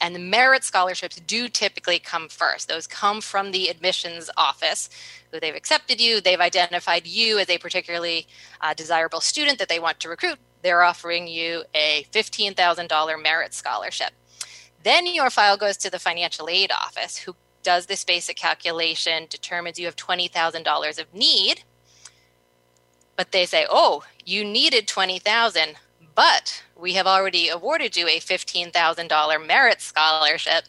[0.00, 2.68] And the merit scholarships do typically come first.
[2.68, 4.88] Those come from the admissions office,
[5.30, 6.20] who they've accepted you.
[6.20, 8.26] They've identified you as a particularly
[8.60, 10.38] uh, desirable student that they want to recruit.
[10.62, 14.10] They're offering you a $15,000 merit scholarship.
[14.82, 19.78] Then your file goes to the financial aid office, who does this basic calculation, determines
[19.78, 21.64] you have $20,000 of need,
[23.18, 25.74] but they say, "Oh, you needed 20,000,
[26.14, 30.64] but we have already awarded you a $15,000 merit scholarship.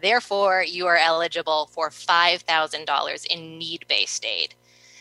[0.00, 4.54] Therefore, you are eligible for $5,000 in need-based aid."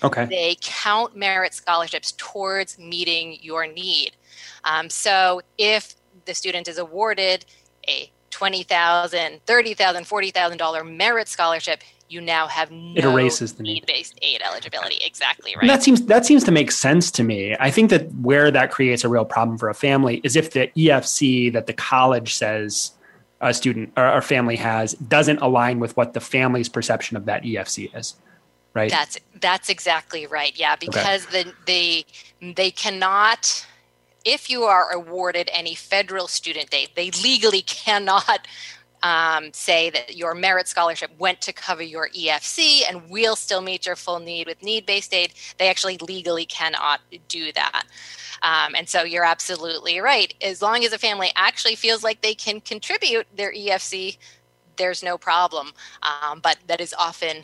[0.04, 0.26] Okay.
[0.26, 4.16] They count merit scholarships towards meeting your need.
[4.64, 7.46] Um, so if the student is awarded
[7.88, 14.42] a $20,000, $30,000, $40,000 merit scholarship, you now have no it erases the need-based aid
[14.42, 14.98] eligibility.
[15.06, 15.64] Exactly right.
[15.64, 17.56] And that seems that seems to make sense to me.
[17.60, 20.68] I think that where that creates a real problem for a family is if the
[20.78, 22.92] EFC that the college says
[23.42, 27.44] a student or a family has doesn't align with what the family's perception of that
[27.44, 28.16] EFC is.
[28.74, 28.92] Right.
[28.92, 30.58] That's that's exactly right.
[30.58, 31.44] Yeah, because okay.
[31.44, 32.06] the they
[32.54, 33.66] they cannot
[34.28, 38.46] if you are awarded any federal student aid, they legally cannot
[39.04, 43.86] um, say that your merit scholarship went to cover your EFC and will still meet
[43.86, 47.84] your full need with need based aid, they actually legally cannot do that.
[48.42, 50.34] Um, and so you're absolutely right.
[50.42, 54.18] As long as a family actually feels like they can contribute their EFC,
[54.78, 55.74] there's no problem.
[56.04, 57.44] Um, but that is often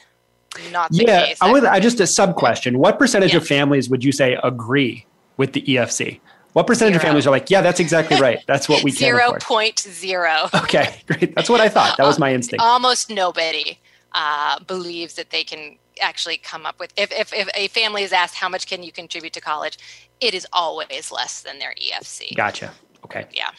[0.71, 1.37] not the yeah, case.
[1.41, 1.65] I would.
[1.65, 2.77] I just a sub question.
[2.77, 5.05] What percentage of families would you say agree
[5.37, 6.19] with the EFC?
[6.53, 6.97] What percentage zero.
[6.97, 8.39] of families are like, yeah, that's exactly right.
[8.47, 10.49] That's what we can Zero point zero.
[10.53, 11.35] Okay, great.
[11.35, 11.97] That's what I thought.
[11.97, 12.63] That was my instinct.
[12.63, 13.79] Almost nobody
[14.13, 16.93] uh, believes that they can actually come up with.
[16.97, 19.77] If, if, if a family is asked how much can you contribute to college,
[20.21, 22.35] it is always less than their EFC.
[22.35, 22.71] Gotcha.
[23.03, 23.25] Okay.
[23.31, 23.49] Yeah.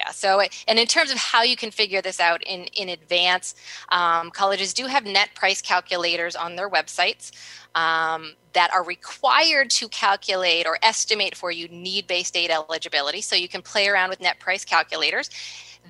[0.00, 0.12] Yeah.
[0.12, 3.54] So, and in terms of how you can figure this out in in advance,
[3.90, 7.32] um, colleges do have net price calculators on their websites
[7.74, 13.20] um, that are required to calculate or estimate for you need based aid eligibility.
[13.20, 15.28] So you can play around with net price calculators.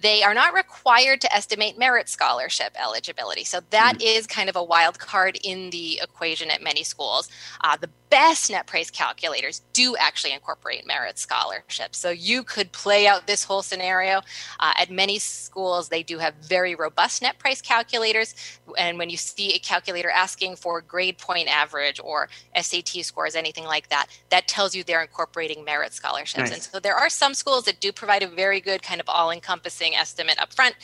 [0.01, 3.45] They are not required to estimate merit scholarship eligibility.
[3.45, 4.17] So that mm.
[4.17, 7.29] is kind of a wild card in the equation at many schools.
[7.63, 11.97] Uh, the best net price calculators do actually incorporate merit scholarships.
[11.97, 14.19] So you could play out this whole scenario.
[14.59, 18.35] Uh, at many schools, they do have very robust net price calculators.
[18.77, 22.29] And when you see a calculator asking for grade point average or
[22.61, 26.51] SAT scores, anything like that, that tells you they're incorporating merit scholarships.
[26.51, 26.53] Nice.
[26.53, 29.31] And so there are some schools that do provide a very good kind of all
[29.31, 30.75] encompassing estimate up front.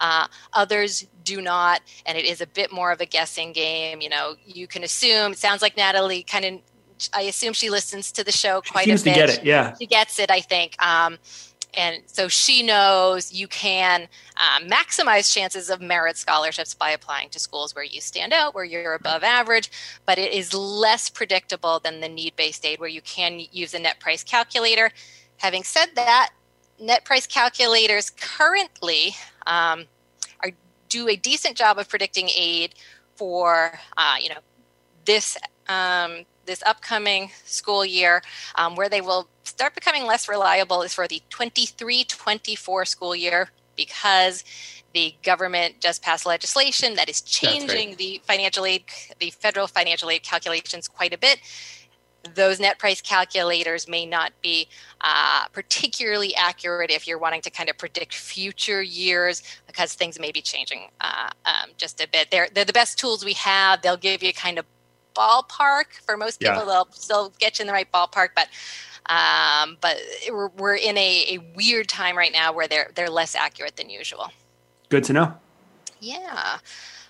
[0.00, 4.00] Uh, others do not, and it is a bit more of a guessing game.
[4.00, 6.60] You know, you can assume, it sounds like Natalie kind of
[7.12, 9.14] I assume she listens to the show quite she seems a bit.
[9.14, 9.74] to get it, yeah.
[9.78, 10.80] She gets it, I think.
[10.82, 11.18] Um,
[11.74, 17.38] and so she knows you can um, maximize chances of merit scholarships by applying to
[17.38, 19.70] schools where you stand out, where you're above average,
[20.06, 23.78] but it is less predictable than the need based aid where you can use a
[23.78, 24.90] net price calculator.
[25.38, 26.30] Having said that,
[26.80, 29.14] net price calculators currently
[29.46, 29.84] um,
[30.42, 30.50] are
[30.88, 32.74] do a decent job of predicting aid
[33.16, 34.40] for uh, you know
[35.04, 35.36] this
[35.68, 38.22] um, this upcoming school year,
[38.54, 43.50] um, where they will start becoming less reliable, is for the 23 24 school year
[43.76, 44.44] because
[44.94, 47.98] the government just passed legislation that is changing right.
[47.98, 48.84] the financial aid,
[49.18, 51.38] the federal financial aid calculations quite a bit.
[52.34, 54.68] Those net price calculators may not be
[55.00, 60.32] uh, particularly accurate if you're wanting to kind of predict future years because things may
[60.32, 62.30] be changing uh, um, just a bit.
[62.30, 63.82] They're, they're the best tools we have.
[63.82, 64.64] They'll give you kind of
[65.14, 66.00] ballpark.
[66.04, 66.64] For most people, yeah.
[66.64, 68.48] they'll still get you in the right ballpark, but
[69.08, 69.96] Um, but
[70.32, 73.88] we're, we're in a, a weird time right now where they're they're less accurate than
[73.88, 74.32] usual.
[74.88, 75.32] Good to know.
[76.00, 76.58] Yeah.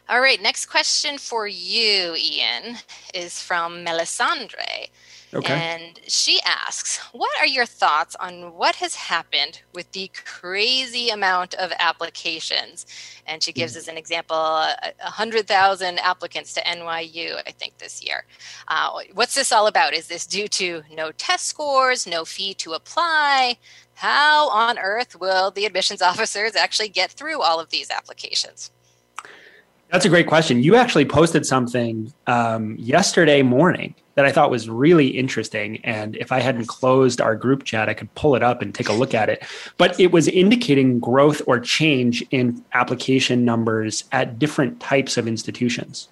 [0.08, 0.40] All right.
[0.40, 2.76] Next question for you, Ian,
[3.12, 4.88] is from Melisandre.
[5.34, 5.52] Okay.
[5.52, 11.54] And she asks, What are your thoughts on what has happened with the crazy amount
[11.54, 12.86] of applications?
[13.26, 18.24] And she gives us an example 100,000 applicants to NYU, I think, this year.
[18.68, 19.92] Uh, what's this all about?
[19.92, 23.58] Is this due to no test scores, no fee to apply?
[23.94, 28.70] How on earth will the admissions officers actually get through all of these applications?
[29.90, 30.62] That's a great question.
[30.62, 35.78] You actually posted something um, yesterday morning that I thought was really interesting.
[35.84, 38.88] And if I hadn't closed our group chat, I could pull it up and take
[38.88, 39.44] a look at it.
[39.76, 46.08] But it was indicating growth or change in application numbers at different types of institutions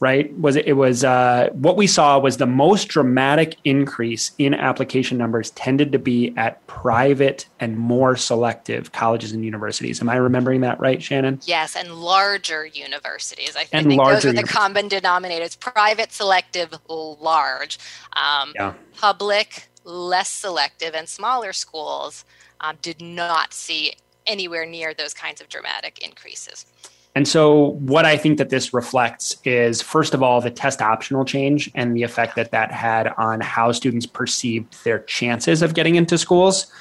[0.00, 0.36] right?
[0.38, 5.18] Was it, it was uh, what we saw was the most dramatic increase in application
[5.18, 10.00] numbers tended to be at private and more selective colleges and universities.
[10.00, 11.40] Am i remembering that right shannon?
[11.46, 13.56] Yes and larger universities.
[13.56, 15.58] I, and think those are the common denominators.
[15.58, 17.78] Private selective large.
[18.14, 18.74] Um, yeah.
[18.96, 22.24] public less selective and smaller schools
[22.60, 23.94] um, did not see
[24.26, 26.66] anywhere near those kinds of dramatic increases
[27.18, 31.24] and so, what I think that this reflects is, first of all, the test optional
[31.24, 35.96] change and the effect that that had on how students perceived their chances of getting
[35.96, 36.72] into schools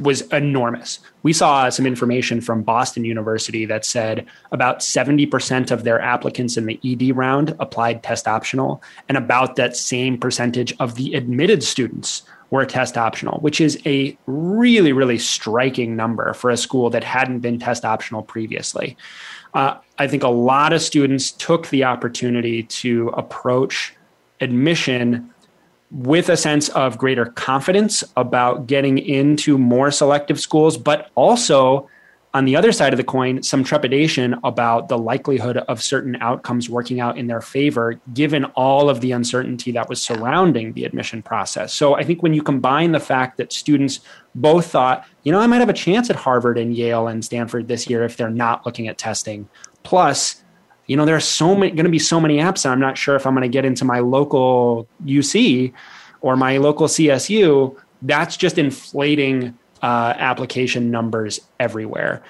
[0.00, 1.00] was enormous.
[1.24, 6.66] We saw some information from Boston University that said about 70% of their applicants in
[6.66, 12.22] the ED round applied test optional, and about that same percentage of the admitted students
[12.50, 17.40] were test optional, which is a really, really striking number for a school that hadn't
[17.40, 18.96] been test optional previously
[19.54, 23.94] uh, I think a lot of students took the opportunity to approach
[24.40, 25.32] admission
[25.90, 31.88] with a sense of greater confidence about getting into more selective schools, but also
[32.34, 36.70] on the other side of the coin, some trepidation about the likelihood of certain outcomes
[36.70, 41.22] working out in their favor, given all of the uncertainty that was surrounding the admission
[41.22, 41.74] process.
[41.74, 44.00] So I think when you combine the fact that students
[44.34, 47.68] both thought, you know, I might have a chance at Harvard and Yale and Stanford
[47.68, 49.46] this year if they're not looking at testing,
[49.82, 50.42] plus,
[50.86, 52.96] you know, there are so many going to be so many apps, and I'm not
[52.96, 55.74] sure if I'm going to get into my local UC
[56.22, 57.76] or my local CSU.
[58.00, 62.22] That's just inflating uh, application numbers everywhere.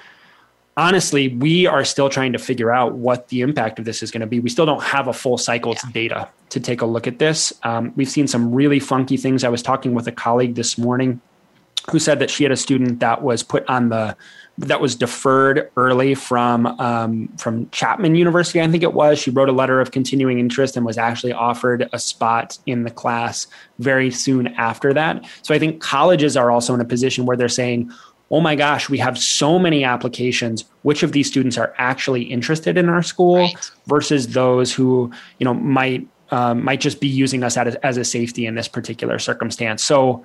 [0.75, 4.21] Honestly, we are still trying to figure out what the impact of this is going
[4.21, 4.39] to be.
[4.39, 5.91] We still don't have a full cycle's yeah.
[5.93, 7.53] data to take a look at this.
[7.61, 9.43] Um, we've seen some really funky things.
[9.43, 11.21] I was talking with a colleague this morning
[11.91, 14.15] who said that she had a student that was put on the
[14.59, 19.17] that was deferred early from um, from Chapman University, I think it was.
[19.17, 22.91] She wrote a letter of continuing interest and was actually offered a spot in the
[22.91, 23.47] class
[23.79, 25.25] very soon after that.
[25.41, 27.91] So I think colleges are also in a position where they're saying,
[28.29, 30.65] "Oh my gosh, we have so many applications.
[30.83, 33.71] Which of these students are actually interested in our school right.
[33.87, 38.03] versus those who you know might um, might just be using us as, as a
[38.03, 40.23] safety in this particular circumstance?" So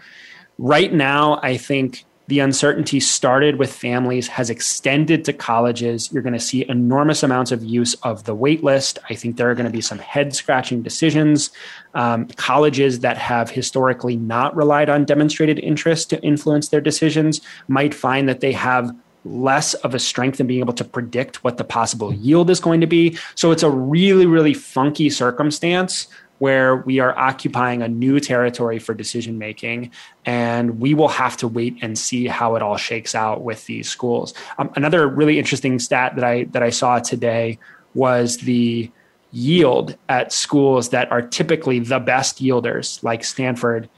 [0.58, 6.12] right now, I think the uncertainty started with families, has extended to colleges.
[6.12, 8.98] You're going to see enormous amounts of use of the wait list.
[9.08, 11.50] I think there are going to be some head scratching decisions.
[11.94, 17.94] Um, colleges that have historically not relied on demonstrated interest to influence their decisions might
[17.94, 21.64] find that they have less of a strength in being able to predict what the
[21.64, 23.16] possible yield is going to be.
[23.36, 26.08] So it's a really, really funky circumstance
[26.38, 29.90] where we are occupying a new territory for decision making
[30.24, 33.88] and we will have to wait and see how it all shakes out with these
[33.88, 37.58] schools um, another really interesting stat that i that i saw today
[37.94, 38.90] was the
[39.30, 43.88] yield at schools that are typically the best yielders like stanford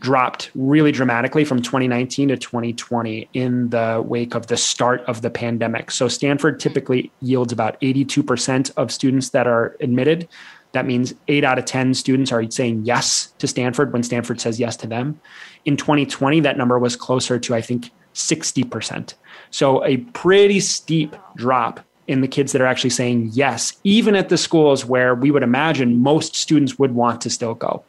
[0.00, 5.30] dropped really dramatically from 2019 to 2020 in the wake of the start of the
[5.30, 5.90] pandemic.
[5.90, 10.28] So Stanford typically yields about 82% of students that are admitted.
[10.74, 14.60] That means eight out of 10 students are saying yes to Stanford when Stanford says
[14.60, 15.20] yes to them.
[15.64, 19.14] In 2020, that number was closer to, I think, 60%.
[19.50, 24.28] So a pretty steep drop in the kids that are actually saying yes, even at
[24.28, 27.84] the schools where we would imagine most students would want to still go.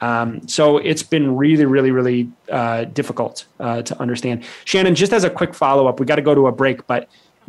[0.00, 4.44] Um, so it's been really, really, really uh, difficult uh, to understand.
[4.64, 7.08] Shannon, just as a quick follow up, we got to go to a break, but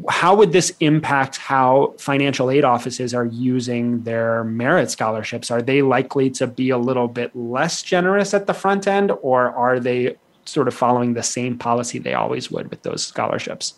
[0.09, 5.51] how would this impact how financial aid offices are using their merit scholarships?
[5.51, 9.51] Are they likely to be a little bit less generous at the front end, or
[9.51, 13.75] are they sort of following the same policy they always would with those scholarships?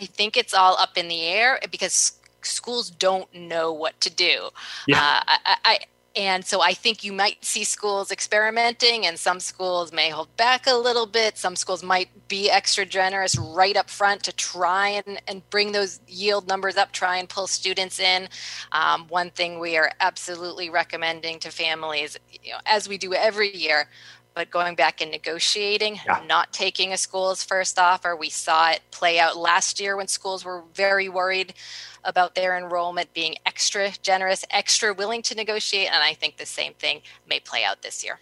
[0.00, 4.50] I think it's all up in the air because schools don't know what to do.
[4.86, 4.98] Yeah.
[4.98, 5.78] Uh, I, I,
[6.16, 10.66] and so I think you might see schools experimenting, and some schools may hold back
[10.66, 11.36] a little bit.
[11.36, 16.00] Some schools might be extra generous right up front to try and, and bring those
[16.08, 18.28] yield numbers up, try and pull students in.
[18.72, 23.54] Um, one thing we are absolutely recommending to families, you know, as we do every
[23.54, 23.88] year,
[24.36, 26.22] but going back and negotiating, yeah.
[26.28, 28.14] not taking a school's first offer.
[28.14, 31.54] We saw it play out last year when schools were very worried
[32.04, 35.86] about their enrollment being extra generous, extra willing to negotiate.
[35.86, 38.20] And I think the same thing may play out this year.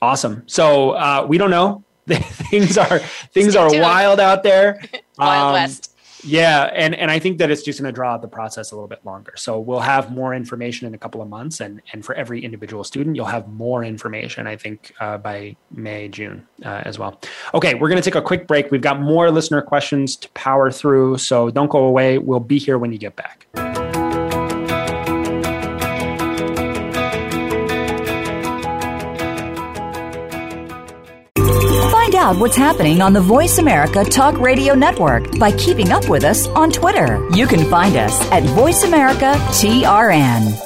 [0.00, 0.44] Awesome.
[0.46, 1.82] So uh, we don't know.
[2.06, 3.00] things are
[3.32, 3.82] things Stay are tuned.
[3.82, 4.80] wild out there.
[5.18, 5.95] wild um, West.
[6.26, 8.74] Yeah, and and I think that it's just going to draw out the process a
[8.74, 9.34] little bit longer.
[9.36, 12.82] So we'll have more information in a couple of months, and and for every individual
[12.82, 14.46] student, you'll have more information.
[14.46, 17.20] I think uh, by May June uh, as well.
[17.54, 18.70] Okay, we're going to take a quick break.
[18.72, 22.18] We've got more listener questions to power through, so don't go away.
[22.18, 23.46] We'll be here when you get back.
[32.26, 36.48] Out what's happening on the Voice America Talk Radio Network by keeping up with us
[36.48, 37.24] on Twitter.
[37.30, 40.60] You can find us at Voice America TRN.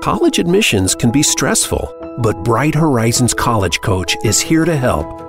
[0.00, 5.25] College admissions can be stressful, but Bright Horizons College Coach is here to help.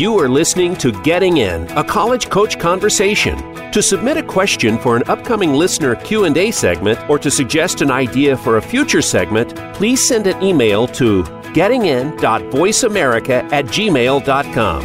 [0.00, 3.36] You are listening to Getting In, a college coach conversation.
[3.70, 8.34] To submit a question for an upcoming listener Q&A segment or to suggest an idea
[8.34, 11.22] for a future segment, please send an email to
[11.52, 14.82] gettingin.voiceamerica at gmail.com.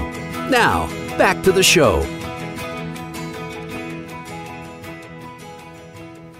[0.51, 0.87] Now,
[1.17, 1.99] back to the show.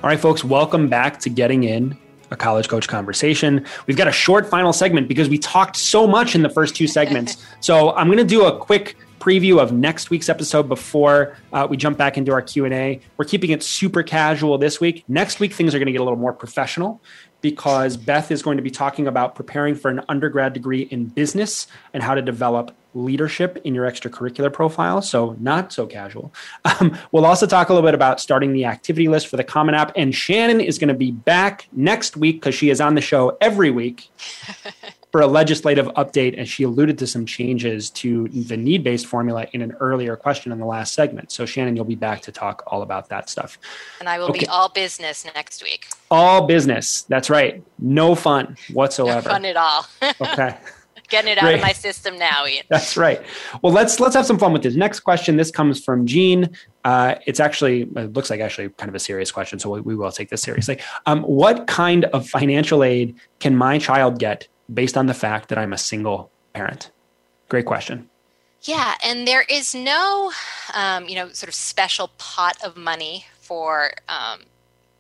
[0.04, 1.98] All right, folks, welcome back to Getting In
[2.36, 3.66] a college coach conversation.
[3.88, 6.88] We've got a short final segment because we talked so much in the first two
[6.88, 7.44] segments.
[7.62, 11.78] so I'm going to do a quick preview of next week's episode before uh, we
[11.78, 15.74] jump back into our q&a we're keeping it super casual this week next week things
[15.74, 17.02] are going to get a little more professional
[17.42, 21.66] because beth is going to be talking about preparing for an undergrad degree in business
[21.94, 25.02] and how to develop leadership in your extracurricular profile.
[25.02, 26.34] So, not so casual.
[26.64, 29.76] Um, we'll also talk a little bit about starting the activity list for the Common
[29.76, 29.92] App.
[29.96, 33.38] And Shannon is going to be back next week because she is on the show
[33.42, 34.10] every week
[35.12, 36.38] for a legislative update.
[36.38, 40.52] And she alluded to some changes to the need based formula in an earlier question
[40.52, 41.32] in the last segment.
[41.32, 43.60] So, Shannon, you'll be back to talk all about that stuff.
[44.00, 44.40] And I will okay.
[44.40, 45.88] be all business next week.
[46.10, 47.04] All business.
[47.04, 47.62] That's right.
[47.78, 49.28] No fun whatsoever.
[49.28, 49.86] No fun at all.
[50.22, 50.58] okay.
[51.08, 51.56] Getting it out Great.
[51.56, 52.64] of my system now, Ian.
[52.70, 53.22] That's right.
[53.62, 54.76] Well, let's let's have some fun with this.
[54.76, 55.38] Next question.
[55.38, 56.50] This comes from Gene.
[56.84, 59.96] Uh, it's actually it looks like actually kind of a serious question, so we, we
[59.96, 60.80] will take this seriously.
[61.06, 65.58] Um, what kind of financial aid can my child get based on the fact that
[65.58, 66.92] I'm a single parent?
[67.50, 68.10] Great question.
[68.64, 70.32] Yeah, and there is no,
[70.74, 74.42] um, you know, sort of special pot of money for um,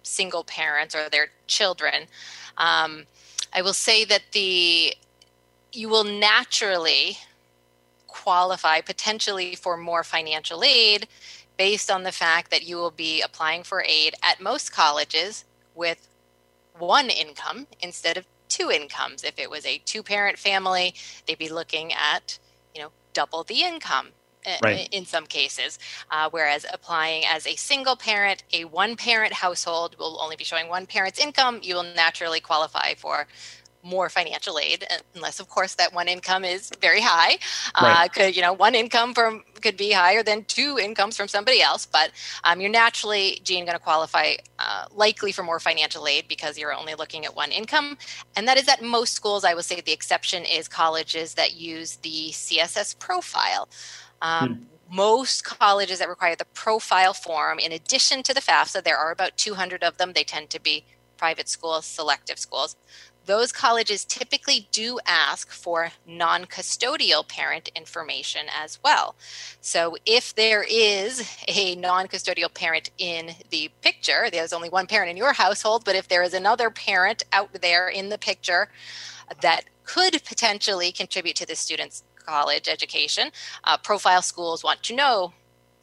[0.03, 2.06] single parents or their children.
[2.60, 3.06] Um,
[3.53, 4.93] I will say that the
[5.76, 7.17] you will naturally
[8.07, 11.07] qualify potentially for more financial aid
[11.57, 16.07] based on the fact that you will be applying for aid at most colleges with
[16.78, 19.23] one income instead of two incomes.
[19.23, 20.93] If it was a two parent family,
[21.26, 22.39] they'd be looking at,
[22.73, 24.09] you know, double the income
[24.45, 24.89] uh, right.
[24.91, 25.80] in some cases.
[26.11, 30.67] Uh, whereas applying as a single parent, a one parent household will only be showing
[30.67, 33.28] one parent's income, you will naturally qualify for
[33.86, 37.36] more financial aid, unless of course that one income is very high.
[37.75, 38.05] Uh, right.
[38.05, 41.61] Uh, could you know one income from could be higher than two incomes from somebody
[41.61, 42.11] else, but
[42.43, 46.73] um, you're naturally, Gene, going to qualify uh, likely for more financial aid because you're
[46.73, 47.97] only looking at one income,
[48.36, 49.45] and that is at most schools.
[49.45, 53.69] I would say the exception is colleges that use the CSS profile.
[54.21, 58.97] Um, hmm most colleges that require the profile form, in addition to the FAFSA, there
[58.97, 60.13] are about 200 of them.
[60.13, 60.86] They tend to be
[61.17, 62.75] private schools, selective schools
[63.26, 69.15] those colleges typically do ask for non custodial parent information as well.
[69.61, 75.11] So if there is a non custodial parent in the picture, there's only one parent
[75.11, 78.69] in your household, but if there is another parent out there in the picture
[79.41, 83.32] that could potentially contribute to the student's college education,
[83.63, 85.34] uh, profile schools want to know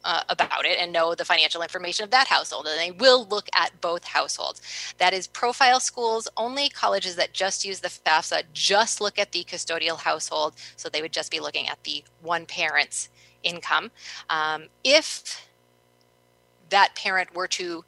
[0.03, 2.67] uh, about it and know the financial information of that household.
[2.67, 4.61] And they will look at both households.
[4.97, 9.43] That is profile schools, only colleges that just use the FAFSA just look at the
[9.43, 10.55] custodial household.
[10.75, 13.09] So they would just be looking at the one parent's
[13.43, 13.91] income.
[14.29, 15.47] Um, if
[16.69, 17.83] that parent were to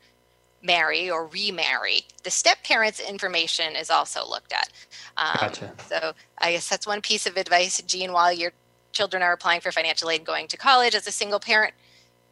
[0.62, 4.70] marry or remarry, the step parents' information is also looked at.
[5.18, 5.74] Um, gotcha.
[5.88, 8.52] So I guess that's one piece of advice, Gene, while your
[8.92, 11.74] children are applying for financial aid and going to college as a single parent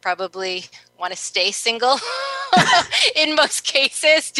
[0.04, 0.66] probably
[1.00, 1.96] want to stay single
[3.16, 4.34] in most cases.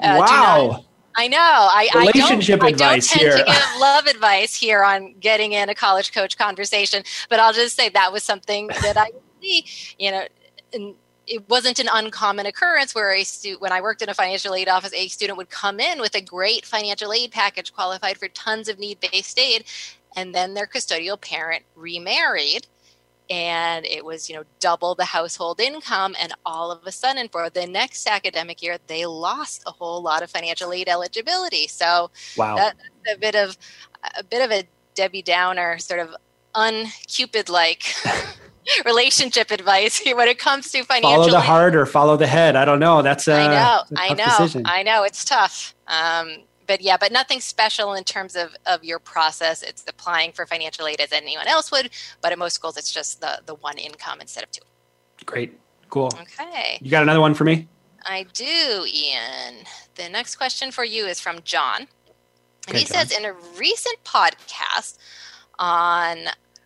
[0.00, 0.68] Uh, wow.
[0.70, 0.84] Not,
[1.16, 1.36] I know.
[1.38, 3.44] I, Relationship I don't, advice I don't tend here.
[3.44, 7.76] to give love advice here on getting in a college coach conversation, but I'll just
[7.76, 9.10] say that was something that I
[9.42, 9.66] see,
[9.98, 10.94] you know,
[11.26, 14.68] it wasn't an uncommon occurrence where a student, when I worked in a financial aid
[14.68, 18.66] office, a student would come in with a great financial aid package qualified for tons
[18.68, 19.64] of need based aid,
[20.16, 22.66] and then their custodial parent remarried
[23.30, 27.48] and it was you know double the household income and all of a sudden for
[27.48, 31.68] the next academic year they lost a whole lot of financial aid eligibility.
[31.68, 32.56] So wow.
[32.56, 32.78] that's
[33.14, 33.56] a bit of
[34.18, 34.64] a bit of a
[34.94, 36.14] debbie downer sort of
[36.54, 37.84] uncupid like
[38.84, 42.56] relationship advice when it comes to financial follow the heart or follow the head.
[42.56, 43.02] I don't know.
[43.02, 43.82] That's a, I know.
[43.96, 44.24] I know.
[44.24, 44.62] decision.
[44.66, 45.04] I know.
[45.04, 45.74] It's tough.
[45.86, 46.38] Um,
[46.70, 49.60] but yeah, but nothing special in terms of, of your process.
[49.60, 51.90] It's applying for financial aid as anyone else would,
[52.22, 54.62] but at most schools, it's just the, the one income instead of two.
[55.26, 55.58] Great.
[55.88, 56.12] Cool.
[56.22, 56.78] Okay.
[56.80, 57.66] You got another one for me?
[58.06, 59.64] I do, Ian.
[59.96, 61.80] The next question for you is from John.
[61.80, 61.88] And
[62.68, 63.08] okay, he John.
[63.08, 64.96] says in a recent podcast
[65.58, 66.18] on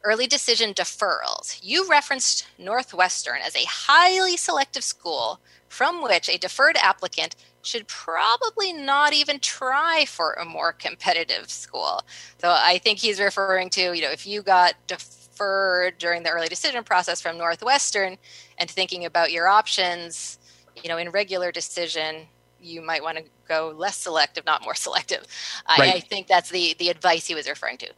[0.05, 6.77] early decision deferrals, you referenced Northwestern as a highly selective school from which a deferred
[6.77, 12.03] applicant should probably not even try for a more competitive school.
[12.39, 16.49] So I think he's referring to, you know, if you got deferred during the early
[16.49, 18.19] decision process from Northwestern
[18.59, 20.39] and thinking about your options,
[20.81, 22.27] you know, in regular decision,
[22.65, 25.27] you might want to go less selective, not more selective.
[25.69, 25.95] Right.
[25.95, 27.89] I, I, think that's the the advice he was referring to.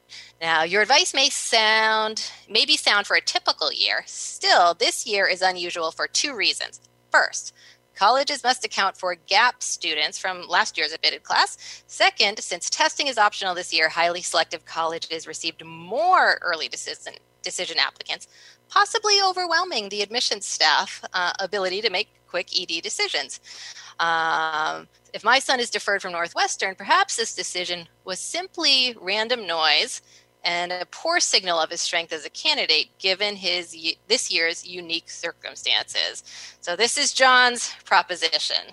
[0.41, 4.03] Now, your advice may sound maybe sound for a typical year.
[4.07, 6.81] Still, this year is unusual for two reasons.
[7.11, 7.53] First,
[7.97, 11.83] Colleges must account for gap students from last year's admitted class.
[11.87, 17.79] Second, since testing is optional this year, highly selective colleges received more early decision, decision
[17.79, 18.29] applicants,
[18.69, 23.41] possibly overwhelming the admissions staff uh, ability to make quick ED decisions.
[23.99, 30.03] Um, if my son is deferred from Northwestern, perhaps this decision was simply random noise
[30.45, 35.11] and a poor signal of his strength as a candidate given his this year's unique
[35.11, 36.23] circumstances.
[36.61, 38.73] So this is John's proposition.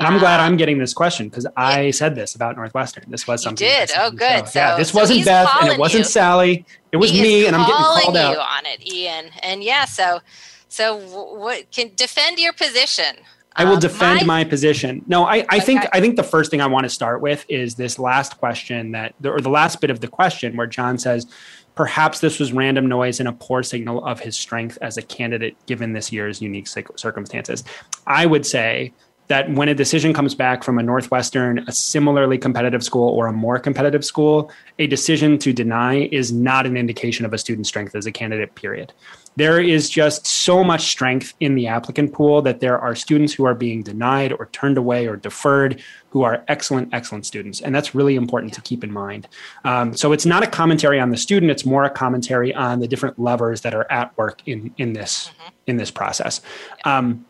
[0.00, 3.04] And I'm glad I'm getting this question because I said this about Northwestern.
[3.08, 3.66] This was something.
[3.66, 3.90] You did.
[3.98, 4.48] Oh, good.
[4.48, 6.10] So, yeah, this so wasn't Beth and it wasn't you.
[6.10, 6.64] Sally.
[6.90, 9.26] It was he me, and I'm getting called you out on it, Ian.
[9.42, 10.20] And yeah, so
[10.68, 13.16] so what can defend your position?
[13.56, 15.04] I will um, defend my, my position.
[15.06, 15.60] No, I, I okay.
[15.60, 18.92] think I think the first thing I want to start with is this last question
[18.92, 21.26] that or the last bit of the question where John says
[21.74, 25.56] perhaps this was random noise and a poor signal of his strength as a candidate
[25.66, 27.64] given this year's unique circumstances.
[28.06, 28.92] I would say
[29.30, 33.32] that when a decision comes back from a Northwestern, a similarly competitive school, or a
[33.32, 34.50] more competitive school,
[34.80, 38.56] a decision to deny is not an indication of a student's strength as a candidate,
[38.56, 38.92] period
[39.36, 43.44] there is just so much strength in the applicant pool that there are students who
[43.44, 47.60] are being denied or turned away or deferred who are excellent, excellent students.
[47.60, 49.28] And that's really important to keep in mind.
[49.64, 52.88] Um, so it's not a commentary on the student, it's more a commentary on the
[52.88, 55.48] different levers that are at work in, in, this, mm-hmm.
[55.68, 56.40] in this process.
[56.84, 57.24] Um,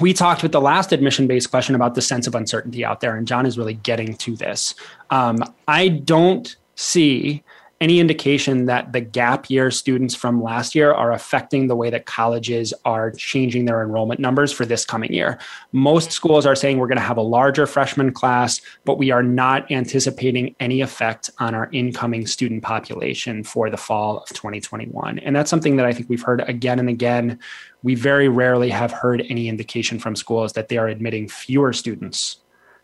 [0.00, 3.16] we talked with the last admission based question about the sense of uncertainty out there,
[3.16, 4.74] and John is really getting to this.
[5.10, 5.38] Um,
[5.68, 7.42] I don't see
[7.82, 12.06] any indication that the gap year students from last year are affecting the way that
[12.06, 15.36] colleges are changing their enrollment numbers for this coming year.
[15.72, 19.24] Most schools are saying we're going to have a larger freshman class, but we are
[19.24, 25.18] not anticipating any effect on our incoming student population for the fall of 2021.
[25.18, 27.40] And that's something that I think we've heard again and again.
[27.82, 32.36] We very rarely have heard any indication from schools that they are admitting fewer students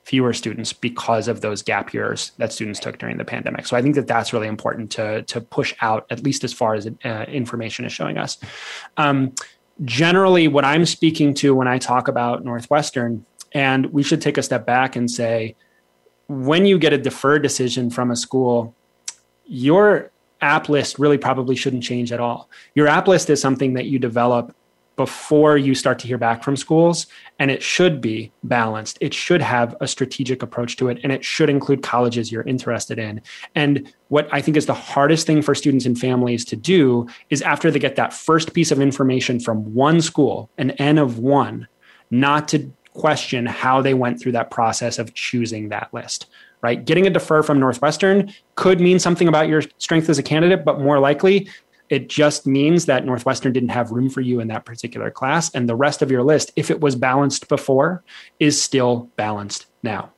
[0.08, 3.66] fewer students because of those gap years that students took during the pandemic.
[3.66, 6.74] So I think that that's really important to to push out at least as far
[6.74, 8.38] as uh, information is showing us.
[8.96, 9.34] Um,
[9.84, 14.42] generally, what I'm speaking to when I talk about Northwestern, and we should take a
[14.42, 15.54] step back and say,
[16.28, 18.74] when you get a deferred decision from a school,
[19.44, 22.48] your app list really probably shouldn't change at all.
[22.74, 24.54] Your app list is something that you develop
[24.98, 27.06] before you start to hear back from schools
[27.38, 31.24] and it should be balanced it should have a strategic approach to it and it
[31.24, 33.22] should include colleges you're interested in
[33.54, 37.40] and what i think is the hardest thing for students and families to do is
[37.42, 41.68] after they get that first piece of information from one school an n of 1
[42.10, 46.26] not to question how they went through that process of choosing that list
[46.60, 46.84] right?
[46.84, 50.80] Getting a defer from Northwestern could mean something about your strength as a candidate, but
[50.80, 51.48] more likely
[51.90, 55.54] it just means that Northwestern didn't have room for you in that particular class.
[55.54, 58.02] And the rest of your list, if it was balanced before,
[58.38, 60.10] is still balanced now.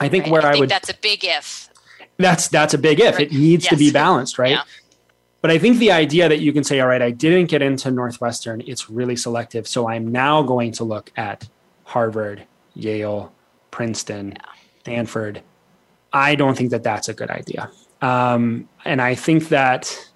[0.00, 0.32] I think right.
[0.32, 1.70] where I, I, would that's a big if.
[2.18, 3.18] That's that's a big if.
[3.18, 3.70] It needs yes.
[3.70, 4.52] to be balanced, right?
[4.52, 4.62] Yeah.
[5.40, 7.90] But I think the idea that you can say, all right, I didn't get into
[7.90, 9.68] Northwestern, it's really selective.
[9.68, 11.48] So I'm now going to look at
[11.84, 13.32] Harvard, Yale,
[13.70, 14.52] Princeton, yeah.
[14.80, 15.42] Stanford.
[16.12, 17.70] I don't think that that's a good idea.
[18.02, 20.08] Um, and I think that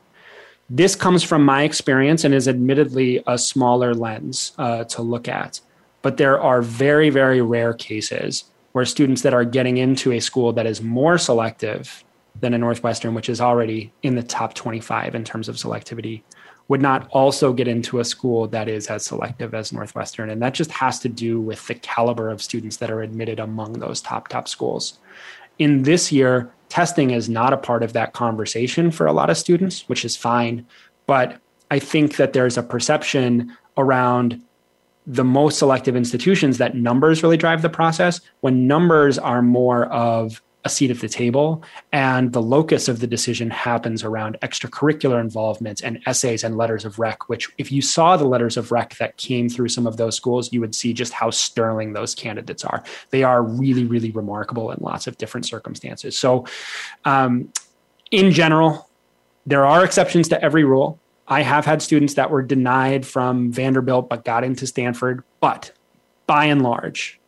[0.70, 5.60] this comes from my experience and is admittedly a smaller lens uh, to look at.
[6.00, 10.52] But there are very, very rare cases where students that are getting into a school
[10.52, 12.04] that is more selective
[12.38, 16.22] than a Northwestern, which is already in the top 25 in terms of selectivity,
[16.68, 20.30] would not also get into a school that is as selective as Northwestern.
[20.30, 23.72] And that just has to do with the caliber of students that are admitted among
[23.72, 25.00] those top, top schools.
[25.60, 29.36] In this year, testing is not a part of that conversation for a lot of
[29.36, 30.66] students, which is fine.
[31.06, 31.38] But
[31.70, 34.42] I think that there's a perception around
[35.06, 40.40] the most selective institutions that numbers really drive the process when numbers are more of
[40.64, 45.80] a seat at the table and the locus of the decision happens around extracurricular involvement
[45.82, 49.16] and essays and letters of rec which if you saw the letters of rec that
[49.16, 52.82] came through some of those schools you would see just how sterling those candidates are.
[53.10, 56.18] They are really really remarkable in lots of different circumstances.
[56.18, 56.46] So
[57.04, 57.50] um,
[58.10, 58.88] in general
[59.46, 60.98] there are exceptions to every rule.
[61.26, 65.72] I have had students that were denied from vanderbilt but got into stanford but
[66.26, 67.19] by and large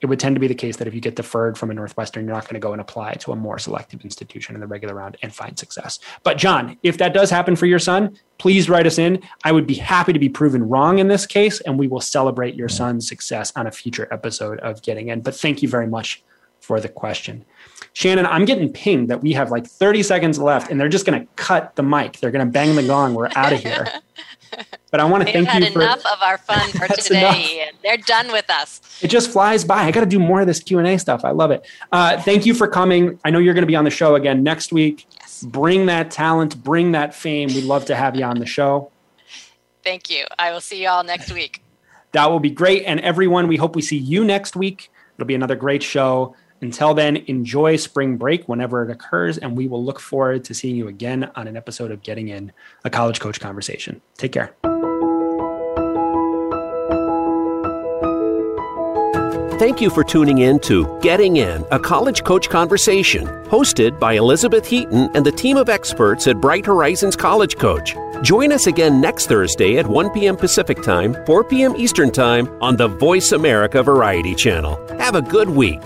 [0.00, 2.24] it would tend to be the case that if you get deferred from a Northwestern,
[2.24, 4.94] you're not going to go and apply to a more selective institution in the regular
[4.94, 5.98] round and find success.
[6.22, 9.22] But, John, if that does happen for your son, please write us in.
[9.44, 12.54] I would be happy to be proven wrong in this case, and we will celebrate
[12.54, 15.20] your son's success on a future episode of Getting In.
[15.20, 16.22] But thank you very much
[16.60, 17.44] for the question.
[17.92, 21.20] Shannon, I'm getting pinged that we have like 30 seconds left and they're just going
[21.20, 22.18] to cut the mic.
[22.18, 23.14] They're going to bang the gong.
[23.14, 23.86] We're out of here.
[24.90, 27.62] But I want to thank had you for enough of our fun for today.
[27.62, 27.82] Enough.
[27.82, 28.80] They're done with us.
[29.02, 29.82] It just flies by.
[29.84, 31.24] I got to do more of this Q and A stuff.
[31.24, 31.64] I love it.
[31.92, 33.18] Uh, thank you for coming.
[33.24, 35.06] I know you're going to be on the show again next week.
[35.20, 35.42] Yes.
[35.44, 36.62] Bring that talent.
[36.62, 37.48] Bring that fame.
[37.48, 38.90] We'd love to have you on the show.
[39.84, 40.26] Thank you.
[40.38, 41.62] I will see you all next week.
[42.12, 42.84] That will be great.
[42.84, 44.90] And everyone, we hope we see you next week.
[45.16, 46.34] It'll be another great show.
[46.60, 50.76] Until then, enjoy spring break whenever it occurs, and we will look forward to seeing
[50.76, 52.52] you again on an episode of Getting In,
[52.84, 54.00] a college coach conversation.
[54.18, 54.54] Take care.
[59.60, 64.66] Thank you for tuning in to Getting In, a college coach conversation, hosted by Elizabeth
[64.66, 67.94] Heaton and the team of experts at Bright Horizons College Coach.
[68.22, 70.36] Join us again next Thursday at 1 p.m.
[70.38, 71.76] Pacific Time, 4 p.m.
[71.76, 74.78] Eastern Time on the Voice America Variety Channel.
[74.98, 75.82] Have a good week.